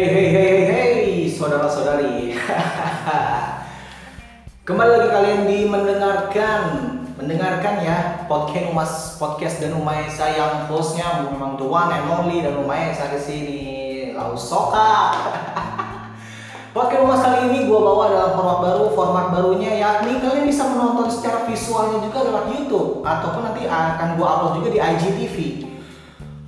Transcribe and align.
Hey 0.00 0.08
hey 0.08 0.28
hey 0.32 0.52
hey 0.64 0.92
hey 0.96 1.28
saudara-saudari. 1.28 2.32
Kembali 4.64 4.90
lagi 4.96 5.08
kalian 5.12 5.40
di 5.44 5.68
mendengarkan 5.68 6.60
mendengarkan 7.20 7.84
ya 7.84 8.24
podcast 8.24 8.72
Umas 8.72 8.92
podcast 9.20 9.60
dan 9.60 9.76
Umaesa 9.76 10.24
yang 10.32 10.72
hostnya 10.72 11.28
memang 11.28 11.60
the 11.60 11.68
one 11.68 11.92
and 11.92 12.08
only 12.08 12.40
dan 12.40 12.56
Umaesa 12.56 13.12
di 13.12 13.20
sini 13.20 13.60
Lausoka. 14.16 15.12
Podcast 16.72 17.04
Umas 17.04 17.20
kali 17.20 17.52
ini 17.52 17.68
gue 17.68 17.80
bawa 17.84 18.08
dalam 18.08 18.40
format 18.40 18.58
baru, 18.64 18.84
format 18.96 19.26
barunya 19.36 19.84
yakni 19.84 20.16
kalian 20.16 20.48
bisa 20.48 20.64
menonton 20.64 21.12
secara 21.12 21.44
visualnya 21.44 22.00
juga 22.00 22.24
lewat 22.24 22.48
YouTube 22.48 23.04
ataupun 23.04 23.52
nanti 23.52 23.68
akan 23.68 24.16
gue 24.16 24.24
upload 24.24 24.64
juga 24.64 24.68
di 24.72 24.80
IGTV. 24.80 25.36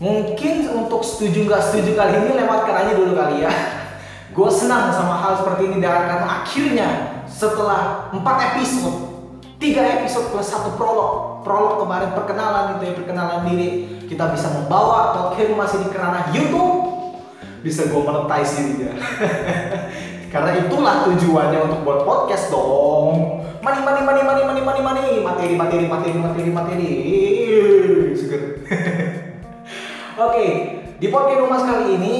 Mungkin 0.02 0.66
untuk 0.66 1.06
setuju 1.06 1.46
nggak 1.46 1.62
setuju 1.62 1.94
kali 1.94 2.26
ini 2.26 2.34
lewatkan 2.34 2.74
aja 2.74 2.92
dulu 2.98 3.14
kali 3.14 3.46
ya. 3.46 3.52
Gue 4.34 4.50
senang 4.50 4.90
sama 4.90 5.14
hal 5.14 5.38
seperti 5.38 5.70
ini 5.70 5.78
dan 5.78 6.10
karena 6.10 6.42
akhirnya 6.42 6.88
setelah 7.30 8.10
4 8.10 8.18
episode, 8.50 8.98
3 9.62 10.02
episode 10.02 10.26
plus 10.34 10.50
satu 10.50 10.74
prolog, 10.74 11.46
prolog 11.46 11.86
kemarin 11.86 12.10
perkenalan 12.18 12.74
itu 12.74 12.90
ya 12.90 12.92
perkenalan 12.98 13.40
diri, 13.46 13.68
kita 14.10 14.34
bisa 14.34 14.50
membawa 14.50 15.14
podcast 15.14 15.54
masih 15.54 15.78
di 15.86 15.88
kerana 15.94 16.34
YouTube, 16.34 16.82
bisa 17.62 17.86
gue 17.86 18.02
monetize 18.02 18.58
dirinya. 18.58 18.98
karena 20.34 20.50
itulah 20.66 21.06
tujuannya 21.06 21.58
untuk 21.62 21.80
buat 21.86 22.00
podcast 22.02 22.50
dong. 22.50 23.38
Mani 23.62 23.80
mani 23.86 24.02
mani 24.02 24.22
mani 24.26 24.42
mani 24.42 24.60
mani 24.66 24.80
mani 24.82 25.04
materi 25.22 25.54
materi 25.54 25.86
materi 25.86 26.16
materi 26.18 26.50
materi. 26.50 26.90
Oke, 30.22 30.46
di 31.02 31.10
podcast 31.10 31.42
rumah 31.42 31.66
kali 31.66 31.98
ini 31.98 32.14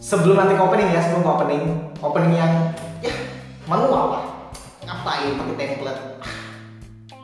sebelum 0.00 0.40
nanti 0.40 0.56
opening 0.56 0.88
ya, 0.88 1.04
sebelum 1.04 1.36
opening, 1.36 1.92
opening 2.00 2.32
yang 2.32 2.72
ya 3.04 3.12
manual 3.68 4.16
lah. 4.16 4.24
Ngapain 4.88 5.36
pakai 5.36 5.54
template? 5.60 6.00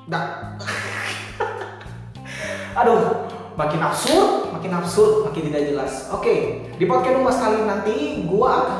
Dah. 0.05 0.53
Aduh, 2.85 3.25
makin 3.57 3.81
absurd, 3.81 4.53
makin 4.53 4.77
absurd, 4.77 5.33
makin 5.33 5.49
tidak 5.49 5.73
jelas. 5.73 6.13
Oke, 6.13 6.69
di 6.77 6.85
podcast 6.85 7.17
rumah 7.17 7.33
kali 7.33 7.57
ini 7.57 7.65
nanti 7.65 7.95
gua 8.29 8.49
akan 8.61 8.79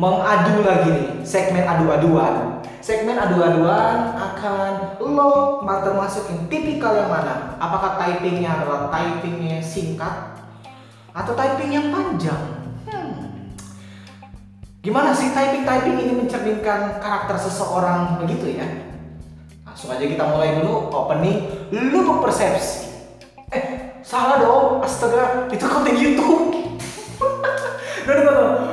mengadu 0.00 0.64
lagi 0.64 0.88
nih, 0.96 1.08
segmen 1.20 1.68
adu-aduan. 1.68 2.64
Segmen 2.80 3.20
adu-aduan 3.20 4.16
akan 4.16 4.96
lo 5.04 5.60
termasuk 5.84 6.32
yang 6.32 6.48
tipikal 6.48 6.96
yang 6.96 7.12
mana? 7.12 7.60
Apakah 7.60 8.00
typingnya 8.00 8.56
adalah 8.56 8.88
typingnya 8.88 9.60
singkat 9.60 10.40
atau 11.12 11.36
typing 11.36 11.76
yang 11.76 11.92
panjang? 11.92 12.72
Hmm. 12.88 13.52
Gimana 14.80 15.12
sih 15.12 15.36
typing-typing 15.36 16.00
ini 16.00 16.12
mencerminkan 16.24 17.04
karakter 17.04 17.36
seseorang 17.36 18.24
begitu 18.24 18.56
ya? 18.56 18.64
Langsung 19.68 19.92
aja 19.92 20.00
kita 20.00 20.24
mulai 20.24 20.64
dulu 20.64 20.88
opening 20.88 21.68
lubuk 21.68 22.24
persepsi. 22.24 22.88
Eh, 23.52 23.64
salah 24.00 24.40
dong. 24.40 24.80
Astaga, 24.80 25.52
itu 25.52 25.68
konten 25.68 26.00
YouTube. 26.00 26.56
no. 28.08 28.69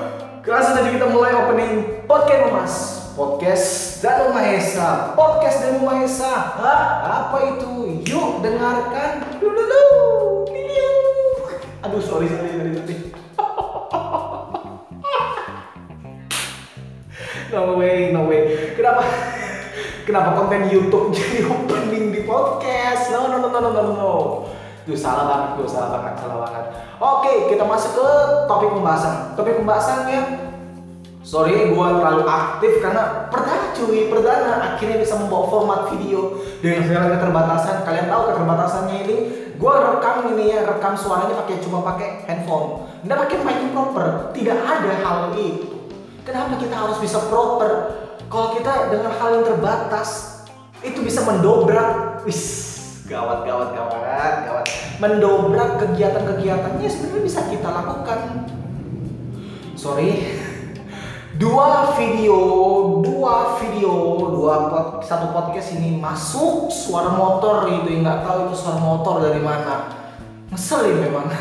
Langsung 0.47 0.79
aja 0.79 0.95
kita 0.95 1.11
mulai 1.11 1.35
opening 1.35 2.07
podcast 2.07 2.47
Mas. 2.55 3.03
Podcast 3.19 3.99
Danu 3.99 4.31
Mahesa. 4.31 5.11
Podcast 5.11 5.59
Danu 5.59 5.83
Mahesa. 5.83 6.55
Hah? 6.55 7.03
Apa 7.03 7.51
itu? 7.51 7.99
Yuk 8.07 8.39
dengarkan 8.39 9.27
dulu. 9.43 9.59
Aduh, 11.83 11.99
sorry, 11.99 12.31
sorry, 12.31 12.55
sorry, 12.55 12.79
sorry. 12.79 12.95
no 17.51 17.75
way, 17.75 18.15
no 18.15 18.31
way. 18.31 18.71
Kenapa? 18.71 19.03
Kenapa 20.07 20.31
konten 20.31 20.71
YouTube 20.71 21.11
jadi 21.11 21.43
opening 21.43 22.15
di 22.15 22.23
podcast? 22.23 23.11
No, 23.11 23.27
no, 23.27 23.43
no, 23.43 23.51
no, 23.51 23.59
no, 23.59 23.71
no, 23.75 23.83
no. 23.91 24.47
Duh, 24.87 24.95
salah 24.95 25.27
banget, 25.27 25.49
duh, 25.59 25.67
salah 25.67 25.99
banget, 25.99 26.13
salah 26.23 26.37
banget. 26.47 26.63
Oke, 26.97 27.33
kita 27.51 27.63
masuk 27.67 27.91
ke 27.99 28.07
topik 28.47 28.71
pembahasan. 28.71 29.35
Topik 29.35 29.59
pembahasannya 29.59 30.47
Sorry, 31.27 31.75
gue 31.75 31.87
terlalu 31.99 32.23
aktif 32.23 32.79
karena 32.79 33.27
perdana 33.27 33.75
cuy, 33.75 34.07
perdana 34.07 34.63
akhirnya 34.63 34.95
bisa 34.95 35.19
membawa 35.19 35.51
format 35.51 35.91
video 35.91 36.39
dengan 36.63 36.87
segala 36.87 37.19
keterbatasan. 37.19 37.83
Kalian 37.83 38.07
tahu 38.07 38.31
keterbatasannya 38.31 38.95
ini, 39.03 39.17
gue 39.59 39.73
rekam 39.75 40.31
ini 40.31 40.55
ya, 40.55 40.63
rekam 40.63 40.95
suaranya 40.95 41.35
pakai 41.43 41.59
cuma 41.59 41.83
pakai 41.83 42.23
handphone, 42.31 42.87
nggak 43.03 43.19
pakai 43.27 43.37
mic 43.43 43.59
proper. 43.75 44.31
Tidak 44.31 44.55
ada 44.55 44.91
hal 45.03 45.35
itu. 45.35 45.91
Kenapa 46.23 46.55
kita 46.63 46.75
harus 46.79 46.95
bisa 47.03 47.19
proper? 47.27 47.71
Kalau 48.31 48.55
kita 48.55 48.87
dengan 48.87 49.11
hal 49.11 49.29
yang 49.35 49.45
terbatas, 49.51 50.43
itu 50.79 51.03
bisa 51.03 51.27
mendobrak. 51.27 52.23
Wis, 52.23 52.66
gawat, 53.07 53.47
gawat, 53.47 53.69
gawat, 53.71 54.35
gawat. 54.43 54.65
Mendobrak 54.99 55.79
kegiatan-kegiatannya 55.79 56.87
sebenarnya 56.91 57.23
bisa 57.23 57.41
kita 57.47 57.69
lakukan. 57.71 58.19
Sorry, 59.79 60.27
dua 61.39 61.95
video, 61.95 62.37
dua 62.99 63.55
video, 63.63 63.93
dua 64.27 64.55
pod, 64.67 64.87
satu 65.07 65.31
podcast 65.31 65.79
ini 65.79 65.95
masuk 65.95 66.67
suara 66.67 67.15
motor 67.15 67.71
itu 67.71 68.03
nggak 68.03 68.27
tahu 68.27 68.51
itu 68.51 68.55
suara 68.59 68.79
motor 68.83 69.23
dari 69.23 69.39
mana. 69.39 69.87
Ngeselin 70.51 71.07
memang. 71.07 71.31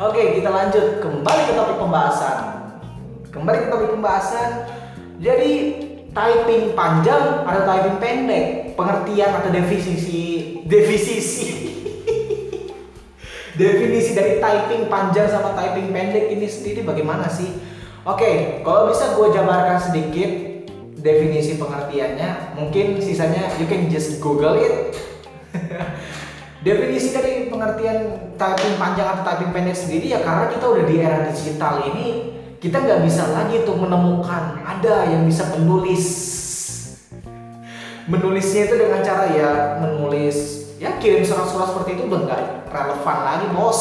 Oke, 0.00 0.40
kita 0.40 0.50
lanjut 0.50 1.04
kembali 1.04 1.42
ke 1.46 1.52
topik 1.54 1.78
pembahasan. 1.78 2.36
Kembali 3.30 3.56
ke 3.62 3.68
topik 3.68 3.90
pembahasan. 3.94 4.50
Jadi 5.22 5.52
typing 6.14 6.78
panjang 6.78 7.42
atau 7.42 7.62
typing 7.66 7.98
pendek, 7.98 8.46
pengertian 8.78 9.34
atau 9.34 9.50
definisi 9.50 10.22
definisi 10.62 11.46
definisi 13.60 14.14
dari 14.14 14.38
typing 14.38 14.86
panjang 14.86 15.26
sama 15.26 15.52
typing 15.58 15.90
pendek 15.90 16.30
ini 16.30 16.46
sendiri 16.46 16.86
bagaimana 16.86 17.26
sih? 17.26 17.50
Oke, 18.06 18.62
kalau 18.62 18.88
bisa 18.92 19.16
gue 19.16 19.26
jabarkan 19.32 19.80
sedikit 19.80 20.30
definisi 21.00 21.56
pengertiannya, 21.56 22.56
mungkin 22.56 23.00
sisanya 23.00 23.50
you 23.58 23.66
can 23.66 23.90
just 23.90 24.22
google 24.22 24.56
it. 24.56 24.94
definisi 26.64 27.12
dari 27.12 27.52
pengertian 27.52 28.32
typing 28.40 28.74
panjang 28.80 29.08
atau 29.12 29.22
typing 29.22 29.52
pendek 29.52 29.76
sendiri 29.76 30.16
ya 30.16 30.24
karena 30.24 30.48
kita 30.48 30.64
udah 30.64 30.84
di 30.88 30.96
era 30.96 31.18
digital 31.28 31.84
ini 31.92 32.33
kita 32.64 32.80
nggak 32.80 33.04
bisa 33.04 33.28
lagi 33.28 33.60
tuh 33.68 33.76
menemukan 33.76 34.56
ada 34.64 35.04
yang 35.12 35.28
bisa 35.28 35.52
menulis 35.52 36.04
menulisnya 38.08 38.72
itu 38.72 38.80
dengan 38.80 39.04
cara 39.04 39.28
ya 39.36 39.50
menulis 39.84 40.64
ya 40.80 40.96
kirim 40.96 41.20
surat-surat 41.20 41.76
seperti 41.76 42.00
itu 42.00 42.08
udah 42.08 42.24
nggak 42.24 42.40
relevan 42.72 43.18
lagi 43.20 43.46
bos 43.52 43.80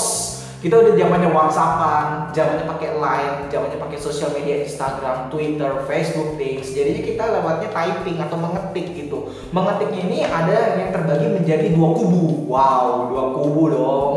kita 0.63 0.79
udah 0.79 0.95
zamannya 0.95 1.27
WhatsAppan, 1.27 2.31
zamannya 2.31 2.63
pakai 2.63 2.95
Line, 2.95 3.51
zamannya 3.51 3.83
pakai 3.83 3.99
sosial 3.99 4.31
media 4.31 4.63
Instagram, 4.63 5.27
Twitter, 5.27 5.83
Facebook, 5.83 6.39
Things. 6.39 6.71
Jadinya 6.71 7.03
kita 7.03 7.23
lewatnya 7.35 7.67
typing 7.75 8.23
atau 8.23 8.39
mengetik 8.39 8.95
gitu. 8.95 9.27
Mengetiknya 9.51 10.01
ini 10.07 10.19
ada 10.23 10.79
yang 10.79 10.95
terbagi 10.95 11.35
menjadi 11.35 11.67
dua 11.67 11.89
kubu. 11.99 12.47
Wow, 12.47 13.11
dua 13.11 13.23
kubu 13.35 13.63
dong. 13.75 14.15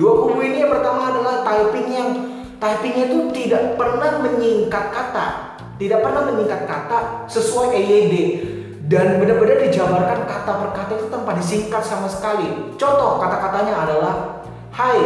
Dua 0.00 0.12
kubu 0.16 0.40
ini 0.40 0.64
yang 0.64 0.72
pertama 0.72 1.12
adalah 1.12 1.44
typing 1.44 1.88
yang 1.92 2.31
typingnya 2.62 3.10
itu 3.10 3.18
tidak 3.34 3.74
pernah 3.74 4.22
menyingkat 4.22 4.94
kata, 4.94 5.58
tidak 5.82 5.98
pernah 5.98 6.30
menyingkat 6.30 6.62
kata 6.70 7.26
sesuai 7.26 7.74
EYD 7.74 8.14
dan 8.86 9.18
benar-benar 9.18 9.66
dijabarkan 9.66 10.30
kata 10.30 10.52
per 10.62 10.70
kata 10.70 10.92
itu 10.94 11.06
tanpa 11.10 11.34
disingkat 11.34 11.82
sama 11.82 12.06
sekali. 12.06 12.70
Contoh 12.78 13.18
kata-katanya 13.18 13.74
adalah 13.82 14.14
Hai, 14.72 15.04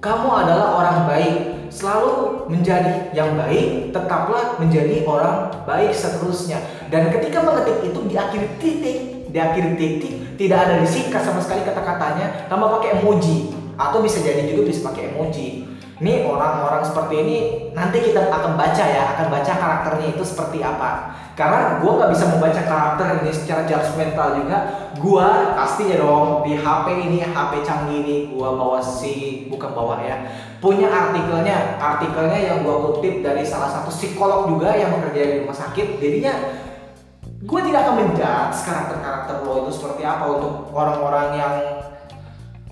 kamu 0.00 0.28
adalah 0.32 0.80
orang 0.80 0.98
baik. 1.06 1.36
Selalu 1.70 2.48
menjadi 2.48 3.12
yang 3.12 3.36
baik, 3.36 3.92
tetaplah 3.92 4.56
menjadi 4.56 5.04
orang 5.04 5.52
baik 5.68 5.92
seterusnya. 5.92 6.56
Dan 6.88 7.12
ketika 7.12 7.44
mengetik 7.44 7.84
itu 7.84 8.00
di 8.08 8.16
akhir 8.16 8.42
titik, 8.56 9.28
di 9.28 9.38
akhir 9.38 9.76
titik 9.76 10.40
tidak 10.40 10.58
ada 10.66 10.74
disingkat 10.80 11.20
sama 11.20 11.38
sekali 11.38 11.68
kata-katanya, 11.68 12.48
tambah 12.48 12.80
pakai 12.80 13.02
emoji 13.02 13.52
atau 13.76 14.00
bisa 14.00 14.24
jadi 14.24 14.48
juga 14.48 14.72
bisa 14.72 14.80
pakai 14.88 15.12
emoji. 15.12 15.65
Ini 15.96 16.28
orang-orang 16.28 16.84
seperti 16.84 17.14
ini 17.24 17.36
nanti 17.72 18.04
kita 18.04 18.28
akan 18.28 18.60
baca 18.60 18.84
ya, 18.84 19.16
akan 19.16 19.32
baca 19.32 19.52
karakternya 19.56 20.12
itu 20.12 20.24
seperti 20.28 20.60
apa. 20.60 21.16
Karena 21.32 21.80
gue 21.80 21.88
nggak 21.88 22.12
bisa 22.12 22.28
membaca 22.36 22.60
karakter 22.60 23.24
ini 23.24 23.32
secara 23.32 23.64
judgmental 23.64 24.44
juga. 24.44 24.58
Gue 25.00 25.28
pastinya 25.56 25.96
dong 25.96 26.44
di 26.44 26.52
HP 26.52 26.86
ini, 27.00 27.24
HP 27.24 27.52
canggih 27.64 28.04
ini, 28.04 28.16
gue 28.28 28.44
bawa 28.44 28.76
si 28.84 29.48
bukan 29.48 29.72
bawa 29.72 30.04
ya, 30.04 30.20
punya 30.60 30.92
artikelnya. 30.92 31.80
Artikelnya 31.80 32.40
yang 32.44 32.58
gue 32.60 32.76
kutip 32.76 33.24
dari 33.24 33.40
salah 33.48 33.72
satu 33.72 33.88
psikolog 33.88 34.52
juga 34.52 34.76
yang 34.76 35.00
bekerja 35.00 35.22
di 35.32 35.34
rumah 35.48 35.56
sakit. 35.56 35.96
Jadinya 35.96 36.32
gue 37.40 37.60
tidak 37.72 37.80
akan 37.88 37.94
menjudge 38.04 38.58
karakter-karakter 38.68 39.36
lo 39.48 39.64
itu 39.64 39.72
seperti 39.80 40.02
apa 40.04 40.24
untuk 40.28 40.68
orang-orang 40.76 41.28
yang 41.40 41.54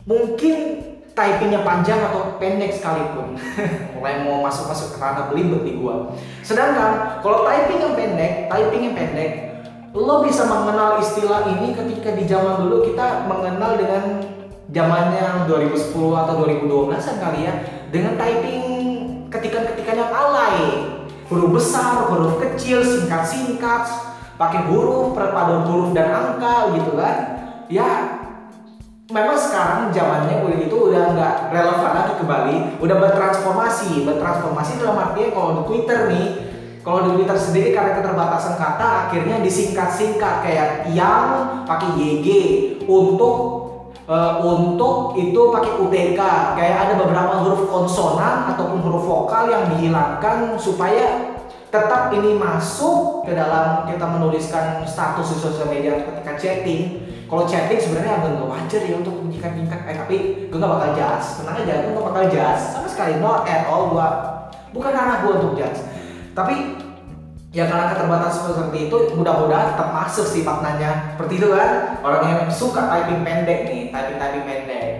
mungkin 0.04 0.92
typingnya 1.14 1.62
panjang 1.62 2.02
atau 2.10 2.36
pendek 2.42 2.74
sekalipun. 2.74 3.38
Mulai 3.96 4.26
mau 4.26 4.42
masuk 4.42 4.66
masuk 4.66 4.88
ke 4.94 4.98
ranah 4.98 5.30
belibet 5.30 5.62
di 5.62 5.72
gua. 5.78 6.10
Sedangkan 6.42 7.22
kalau 7.22 7.46
typing 7.46 7.80
yang 7.80 7.94
pendek 7.94 8.50
typing 8.50 8.82
yang 8.90 8.96
pendek 8.98 9.32
lo 9.94 10.26
bisa 10.26 10.42
mengenal 10.50 10.98
istilah 10.98 11.46
ini 11.54 11.70
ketika 11.70 12.18
di 12.18 12.26
zaman 12.26 12.66
dulu 12.66 12.82
kita 12.82 13.30
mengenal 13.30 13.78
dengan 13.78 14.26
zamannya 14.74 15.46
2010 15.46 15.94
atau 15.94 16.34
2012an 16.42 17.16
kali 17.22 17.46
ya 17.46 17.54
dengan 17.94 18.18
typing 18.18 18.62
ketikan-ketikan 19.30 20.02
yang 20.02 20.10
alay. 20.10 20.58
Huruf 21.24 21.56
besar, 21.56 22.10
huruf 22.10 22.36
kecil, 22.36 22.84
singkat-singkat 22.84 23.86
pakai 24.36 24.66
huruf, 24.68 25.16
perpaduan 25.16 25.64
huruf 25.64 25.90
dan 25.96 26.10
angka 26.12 26.74
gitu 26.76 26.98
kan? 26.98 27.16
Ya 27.72 28.13
memang 29.14 29.38
sekarang 29.38 29.94
zamannya 29.94 30.42
itu 30.58 30.74
udah 30.74 31.14
nggak 31.14 31.34
relevan 31.54 31.92
lagi 31.94 32.12
kembali, 32.18 32.56
udah 32.82 32.96
bertransformasi, 32.98 34.02
bertransformasi 34.02 34.82
dalam 34.82 34.98
artinya 34.98 35.30
kalau 35.30 35.50
di 35.54 35.62
Twitter 35.70 35.98
nih, 36.10 36.26
kalau 36.82 37.06
di 37.06 37.10
Twitter 37.22 37.38
sendiri 37.38 37.70
karena 37.70 37.94
keterbatasan 37.94 38.58
kata 38.58 39.06
akhirnya 39.06 39.38
disingkat-singkat 39.38 40.34
kayak 40.42 40.90
yang 40.90 41.62
pakai 41.62 41.94
YG 41.94 42.28
untuk 42.90 43.36
uh, 44.10 44.42
untuk 44.42 45.14
itu 45.14 45.40
pakai 45.54 45.78
UTK 45.78 46.20
kayak 46.58 46.76
ada 46.90 46.94
beberapa 46.98 47.46
huruf 47.46 47.70
konsonan 47.70 48.50
ataupun 48.50 48.82
huruf 48.82 49.06
vokal 49.06 49.46
yang 49.46 49.70
dihilangkan 49.78 50.58
supaya 50.58 51.38
tetap 51.70 52.10
ini 52.14 52.34
masuk 52.34 53.26
ke 53.26 53.34
dalam 53.34 53.86
kita 53.86 54.06
menuliskan 54.06 54.82
status 54.86 55.26
di 55.34 55.38
sosial 55.38 55.70
media 55.70 56.02
ketika 56.02 56.34
chatting 56.34 57.03
kalau 57.24 57.44
chatting 57.48 57.80
sebenarnya 57.80 58.20
agak 58.20 58.30
nggak 58.36 58.50
wajar 58.52 58.80
ya 58.84 58.94
untuk 59.00 59.14
menyikat 59.24 59.52
tingkat 59.56 59.80
eh 59.88 59.96
tapi 59.96 60.16
gue 60.48 60.58
gak 60.58 60.72
bakal 60.72 60.90
judge. 60.92 61.26
Tenang 61.40 61.56
aja 61.64 61.74
gue 61.82 61.92
gak 61.96 62.06
bakal 62.12 62.24
judge 62.28 62.62
sama 62.70 62.88
sekali. 62.88 63.12
Not 63.18 63.48
at 63.48 63.62
all 63.66 63.82
gue 63.92 64.08
bukan 64.76 64.92
anak 64.92 65.16
gue 65.24 65.32
untuk 65.40 65.52
judge. 65.56 65.80
Tapi 66.36 66.56
ya 67.54 67.70
karena 67.70 67.94
keterbatasan 67.94 68.50
seperti 68.50 68.90
itu 68.90 68.96
mudah-mudahan 69.14 69.74
tetap 69.74 69.88
masuk 69.94 70.26
sih 70.28 70.42
maknanya. 70.44 71.16
Seperti 71.16 71.34
itu 71.40 71.48
kan 71.50 71.70
orang 72.04 72.22
yang 72.28 72.40
suka 72.52 72.86
typing 72.86 73.24
pendek 73.24 73.60
nih 73.66 73.82
typing 73.88 74.18
typing 74.20 74.44
pendek 74.44 74.92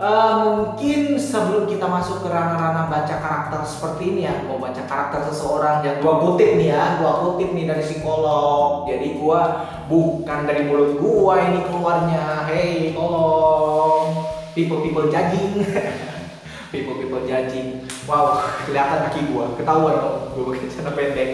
Uh, 0.00 0.32
mungkin 0.40 1.20
sebelum 1.20 1.68
kita 1.68 1.84
masuk 1.84 2.24
ke 2.24 2.32
ranah-ranah 2.32 2.88
baca 2.88 3.20
karakter 3.20 3.60
seperti 3.68 4.16
ini 4.16 4.20
ya, 4.24 4.32
mau 4.48 4.56
baca 4.56 4.80
karakter 4.88 5.28
seseorang 5.28 5.84
yang 5.84 6.00
gua 6.00 6.24
kutip 6.24 6.56
nih 6.56 6.72
ya, 6.72 6.96
gua 6.96 7.20
kutip 7.28 7.52
nih 7.52 7.68
dari 7.68 7.84
psikolog. 7.84 8.88
Jadi 8.88 9.20
gua 9.20 9.68
bukan 9.92 10.48
dari 10.48 10.64
mulut 10.64 10.96
gua 10.96 11.52
ini 11.52 11.68
keluarnya. 11.68 12.48
Hey, 12.48 12.96
tolong 12.96 14.24
people 14.56 14.80
people 14.80 15.12
judging. 15.12 15.68
people 16.72 16.96
people 16.96 17.20
judging. 17.28 17.84
Wow, 18.08 18.40
kelihatan 18.64 19.04
kaki 19.04 19.20
gua, 19.36 19.52
ketahuan 19.52 20.00
dong. 20.00 20.32
Gua 20.32 20.44
pakai 20.56 20.72
celana 20.72 20.90
pendek. 20.96 21.30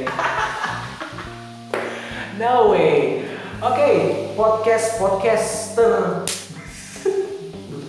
no 2.42 2.74
way. 2.74 3.30
Oke, 3.62 3.78
okay, 3.78 3.94
podcast 4.34 4.98
podcaster 4.98 6.26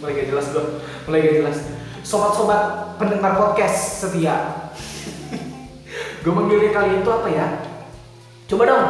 mulai 0.07 0.23
gak 0.23 0.31
jelas 0.31 0.45
gue 0.55 0.63
mulai 1.03 1.19
gak 1.19 1.35
jelas. 1.43 1.57
Sobat-sobat 2.07 2.95
pendengar 2.95 3.35
podcast 3.35 4.07
setia. 4.07 4.71
Gue 6.23 6.31
manggilnya 6.31 6.71
kali 6.71 7.03
itu 7.03 7.09
apa 7.11 7.27
ya? 7.27 7.47
Coba 8.47 8.63
dong. 8.63 8.85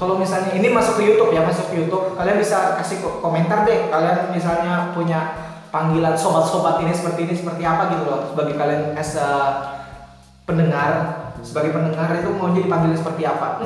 Kalau 0.00 0.16
misalnya 0.16 0.56
ini 0.56 0.72
masuk 0.72 0.96
ke 0.96 1.12
YouTube 1.12 1.36
ya 1.36 1.44
masuk 1.44 1.68
ke 1.68 1.84
YouTube. 1.84 2.16
Kalian 2.16 2.40
bisa 2.40 2.80
kasih 2.80 3.04
komentar 3.20 3.68
deh. 3.68 3.92
Kalian 3.92 4.32
misalnya 4.32 4.96
punya 4.96 5.36
panggilan 5.68 6.16
sobat-sobat 6.16 6.80
ini 6.80 6.96
seperti 6.96 7.28
ini 7.28 7.34
seperti 7.36 7.60
apa 7.68 7.92
gitu 7.92 8.08
loh. 8.08 8.32
Sebagai 8.32 8.56
kalian 8.56 8.96
as 8.96 9.20
a 9.20 9.28
pendengar 10.48 11.20
sebagai 11.44 11.76
pendengar 11.76 12.08
itu 12.16 12.32
mau 12.40 12.56
jadi 12.56 12.72
panggilan 12.72 12.96
seperti 12.96 13.22
apa? 13.28 13.60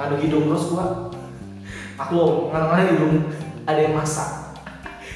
Ngadu 0.00 0.16
hidung 0.16 0.48
terus 0.48 0.72
gua. 0.72 1.12
Maklum 2.00 2.48
ngadu 2.48 2.88
hidung. 2.96 3.14
Ada 3.68 3.80
yang 3.86 4.00
masak 4.00 4.49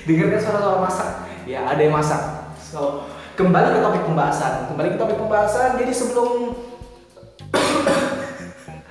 dengarkan 0.05 0.41
suara-suara 0.41 0.79
masak? 0.81 1.09
Ya 1.49 1.65
ada 1.69 1.81
yang 1.81 1.97
masak. 1.97 2.23
So 2.61 3.09
kembali 3.37 3.77
ke 3.77 3.81
topik 3.81 4.03
pembahasan. 4.05 4.69
Kembali 4.73 4.89
ke 4.97 4.99
topik 5.01 5.17
pembahasan. 5.17 5.81
Jadi 5.81 5.93
sebelum 5.93 6.57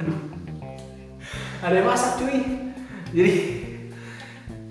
aduh 0.02 0.20
ada 1.66 1.74
yang 1.74 1.88
masak 1.88 2.18
cuy. 2.18 2.38
Jadi 3.14 3.34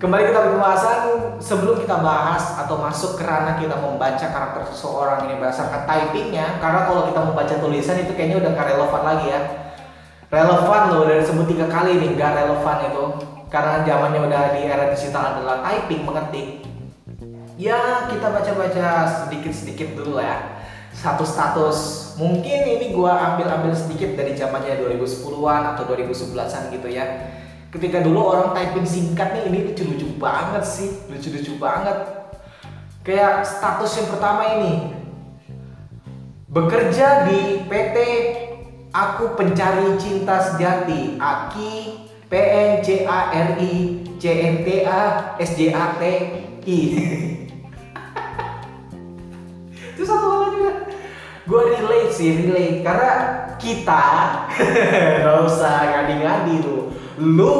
kembali 0.02 0.22
ke 0.30 0.32
topik 0.34 0.52
pembahasan. 0.58 0.98
Sebelum 1.42 1.82
kita 1.82 1.98
bahas 2.02 2.58
atau 2.58 2.78
masuk 2.78 3.18
ke 3.18 3.26
ranah 3.26 3.58
kita 3.58 3.74
membaca 3.78 4.26
karakter 4.26 4.62
seseorang 4.70 5.26
ini 5.26 5.42
berdasarkan 5.42 5.86
typingnya 5.90 6.62
karena 6.62 6.86
kalau 6.86 7.10
kita 7.10 7.18
membaca 7.18 7.54
tulisan 7.58 7.98
itu 7.98 8.14
kayaknya 8.14 8.38
udah 8.38 8.50
gak 8.54 8.68
relevan 8.74 9.02
lagi 9.02 9.26
ya. 9.30 9.40
Relevan 10.32 10.82
loh 10.94 11.04
dari 11.04 11.20
sebut 11.20 11.44
tiga 11.44 11.66
kali 11.68 11.98
nih 11.98 12.14
gak 12.14 12.32
relevan 12.40 12.78
itu 12.88 13.04
karena 13.52 13.84
zamannya 13.84 14.20
udah 14.32 14.42
di 14.56 14.60
era 14.64 14.88
digital 14.88 15.36
adalah 15.36 15.60
typing 15.60 16.08
mengetik. 16.08 16.64
Ya 17.60 18.08
kita 18.08 18.32
baca-baca 18.32 19.04
sedikit-sedikit 19.04 19.92
dulu 19.92 20.16
ya. 20.16 20.64
Satu 20.96 21.20
status. 21.20 22.10
Mungkin 22.16 22.64
ini 22.64 22.96
gua 22.96 23.36
ambil-ambil 23.36 23.76
sedikit 23.76 24.16
dari 24.16 24.32
zamannya 24.32 24.80
2010-an 24.80 25.76
atau 25.76 25.84
2011-an 25.84 26.72
gitu 26.72 26.88
ya. 26.88 27.04
Ketika 27.68 28.00
dulu 28.00 28.24
orang 28.24 28.56
typing 28.56 28.88
singkat 28.88 29.36
nih 29.36 29.44
ini 29.52 29.58
lucu-lucu 29.68 30.16
banget 30.16 30.64
sih. 30.64 30.88
Lucu-lucu 31.12 31.60
banget. 31.60 32.08
Kayak 33.04 33.44
status 33.44 34.00
yang 34.00 34.08
pertama 34.16 34.42
ini. 34.56 34.96
Bekerja 36.48 37.28
di 37.28 37.68
PT 37.68 37.96
Aku 38.92 39.36
Pencari 39.36 39.96
Cinta 39.96 40.40
Sejati 40.40 41.16
Aki 41.16 42.11
P 42.32 42.34
N 42.40 42.80
C 42.80 43.04
A 43.04 43.28
R 43.28 43.60
I 43.60 44.00
C 44.16 44.24
N 44.24 44.64
T 44.64 44.88
A 44.88 45.36
S 45.36 45.52
J 45.52 45.68
A 45.76 46.00
T 46.00 46.02
I. 46.64 46.78
Itu 49.92 50.00
satu 50.08 50.26
hal 50.32 50.42
juga. 50.56 50.72
Gue 51.44 51.76
relate 51.76 52.08
sih 52.08 52.48
relate. 52.48 52.80
Karena 52.80 53.12
kita 53.60 54.04
nggak 55.20 55.38
usah 55.44 55.92
ngadi-ngadi 55.92 56.64
lu 56.64 56.88
lu 57.20 57.54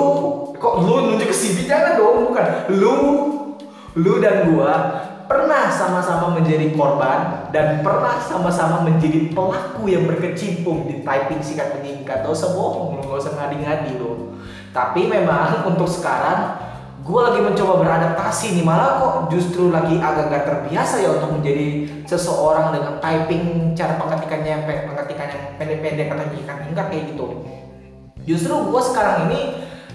kok 0.57 0.81
lu 0.81 1.13
nunjuk 1.13 1.29
ke 1.29 1.37
sini 1.37 1.69
jangan 1.69 2.01
dong 2.01 2.33
bukan. 2.33 2.47
Lu 2.73 2.97
lu 3.93 4.25
dan 4.25 4.57
gua 4.57 4.73
pernah 5.29 5.69
sama-sama 5.69 6.33
menjadi 6.41 6.73
korban 6.73 7.53
dan 7.53 7.85
pernah 7.85 8.17
sama-sama 8.25 8.89
menjadi 8.89 9.37
pelaku 9.37 9.85
yang 9.93 10.09
berkecimpung 10.09 10.89
di 10.89 11.05
typing 11.05 11.45
singkat 11.45 11.77
menyingkat. 11.77 12.25
Gak 12.25 12.33
usah 12.33 12.57
bohong, 12.57 12.97
lu 12.97 13.05
gak 13.05 13.21
usah 13.21 13.37
ngadi-ngadi 13.37 14.01
lu. 14.01 14.32
Tapi 14.73 15.07
memang 15.07 15.61
untuk 15.71 15.87
sekarang 15.87 16.59
gue 17.03 17.21
lagi 17.21 17.41
mencoba 17.45 17.73
beradaptasi 17.85 18.59
nih. 18.59 18.65
Malah 18.65 18.91
kok 18.99 19.15
justru 19.31 19.69
lagi 19.69 20.01
agak 20.01 20.33
gak 20.33 20.45
terbiasa 20.49 21.05
ya 21.05 21.21
untuk 21.21 21.39
menjadi 21.39 21.87
seseorang 22.09 22.73
dengan 22.73 22.99
typing 22.99 23.77
cara 23.77 24.01
pengetikannya 24.01 24.51
yang 24.51 24.65
pengetikan 24.65 25.29
yang 25.29 25.45
pendek-pendek 25.61 26.09
atau 26.09 26.27
nyingkat-nyingkat 26.33 26.87
kayak 26.89 27.05
gitu. 27.15 27.27
Justru 28.25 28.55
gue 28.55 28.83
sekarang 28.83 29.29
ini 29.29 29.41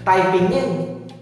typingnya 0.06 0.62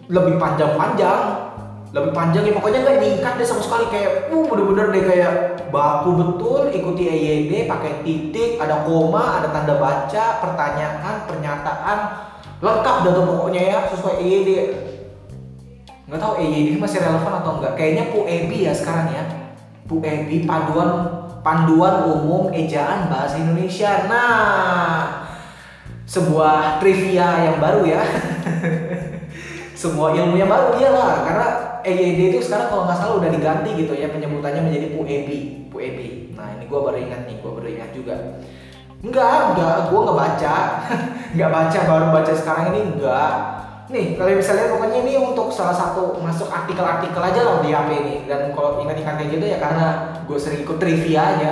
lebih 0.07 0.37
panjang-panjang. 0.37 1.49
Lebih 1.95 2.13
panjang 2.13 2.45
ya 2.45 2.53
pokoknya 2.53 2.79
nggak 2.83 2.99
nyingkat 3.01 3.33
deh 3.41 3.47
sama 3.47 3.63
sekali. 3.63 3.85
Kayak 3.89 4.29
uh 4.29 4.45
bener-bener 4.45 4.87
deh 4.91 5.05
kayak 5.07 5.33
baku 5.71 6.11
betul 6.19 6.71
ikuti 6.71 7.11
EYD 7.11 7.67
pakai 7.67 8.03
titik 8.07 8.59
ada 8.63 8.87
koma 8.87 9.43
ada 9.43 9.51
tanda 9.51 9.75
baca 9.79 10.25
pertanyaan 10.43 11.27
pernyataan 11.27 11.99
lengkap 12.63 12.97
dah 13.05 13.13
tuh 13.13 13.25
pokoknya 13.25 13.63
ya 13.69 13.79
sesuai 13.93 14.17
EYD 14.23 14.51
nggak 16.07 16.21
tahu 16.23 16.35
EYD 16.39 16.79
masih 16.79 17.03
relevan 17.03 17.35
atau 17.43 17.59
enggak 17.59 17.75
kayaknya 17.75 18.05
PUEBI 18.15 18.59
ya 18.71 18.73
sekarang 18.73 19.11
ya. 19.11 19.25
PUEBI 19.87 20.47
panduan 20.47 20.91
panduan 21.43 22.07
umum 22.07 22.51
ejaan 22.55 23.11
bahasa 23.11 23.43
Indonesia. 23.43 24.07
Nah 24.07 25.27
sebuah 26.07 26.79
trivia 26.79 27.51
yang 27.51 27.57
baru 27.59 27.83
ya. 27.85 28.03
Semua 29.81 30.15
ilmu 30.17 30.41
yang 30.41 30.49
baru 30.49 30.79
iyalah. 30.79 31.27
Karena 31.27 31.49
EYD 31.87 32.35
itu 32.35 32.39
sekarang 32.43 32.67
kalau 32.67 32.83
nggak 32.91 32.99
salah 32.99 33.15
udah 33.23 33.31
diganti 33.31 33.71
gitu 33.79 33.95
ya 33.95 34.11
penyebutannya 34.11 34.67
menjadi 34.67 34.87
PUEBI 34.99 35.71
PUEBI 35.71 36.35
nah 36.35 36.51
ini 36.59 36.67
gue 36.67 36.81
baru 36.83 36.99
ingat 36.99 37.21
nih 37.31 37.37
gue 37.39 37.51
baru 37.55 37.69
ingat 37.71 37.91
juga 37.95 38.15
enggak 39.05 39.53
enggak 39.53 39.77
gue 39.93 40.01
nggak 40.01 40.19
baca. 40.19 40.57
Nggak 41.37 41.53
baca 41.53 41.79
baru 41.85 42.07
baca 42.17 42.33
sekarang 42.33 42.65
ini 42.73 42.81
enggak. 42.97 43.33
Nih 43.93 44.17
kalau 44.17 44.33
misalnya 44.33 44.73
pokoknya 44.73 44.99
ini 45.05 45.13
untuk 45.21 45.53
salah 45.53 45.77
satu 45.77 46.17
masuk 46.25 46.49
artikel-artikel 46.49 47.21
aja 47.21 47.41
loh 47.45 47.61
di 47.61 47.77
HP 47.77 47.91
ini. 47.93 48.17
Dan 48.25 48.57
kalau 48.57 48.81
ingat-ingat 48.81 49.21
kayak 49.21 49.31
gitu 49.37 49.45
ya 49.45 49.59
karena 49.61 49.87
gue 50.25 50.39
sering 50.41 50.65
ikut 50.65 50.79
trivia 50.81 51.37
aja. 51.37 51.51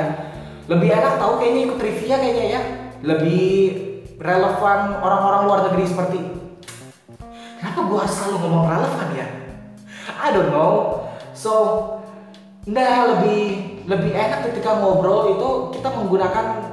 Lebih 0.73 0.89
enak 0.89 1.21
tahu 1.21 1.33
kayaknya 1.43 1.61
ikut 1.69 1.79
trivia 1.79 2.17
kayaknya 2.17 2.47
ya. 2.49 2.61
Lebih 3.05 3.45
relevan 4.17 4.79
orang-orang 5.05 5.41
luar 5.45 5.61
negeri 5.69 5.85
seperti 5.85 6.19
kenapa 7.61 7.81
gue 7.85 8.03
selalu 8.09 8.37
ngomong 8.41 8.65
relevan 8.73 9.09
ya? 9.13 9.29
I 10.17 10.29
don't 10.33 10.49
know. 10.49 11.05
So 11.37 11.53
Nah, 12.65 13.13
lebih 13.13 13.41
lebih 13.85 14.17
enak 14.17 14.49
ketika 14.49 14.81
ngobrol 14.81 15.37
itu 15.37 15.49
kita 15.77 15.93
menggunakan 15.93 16.64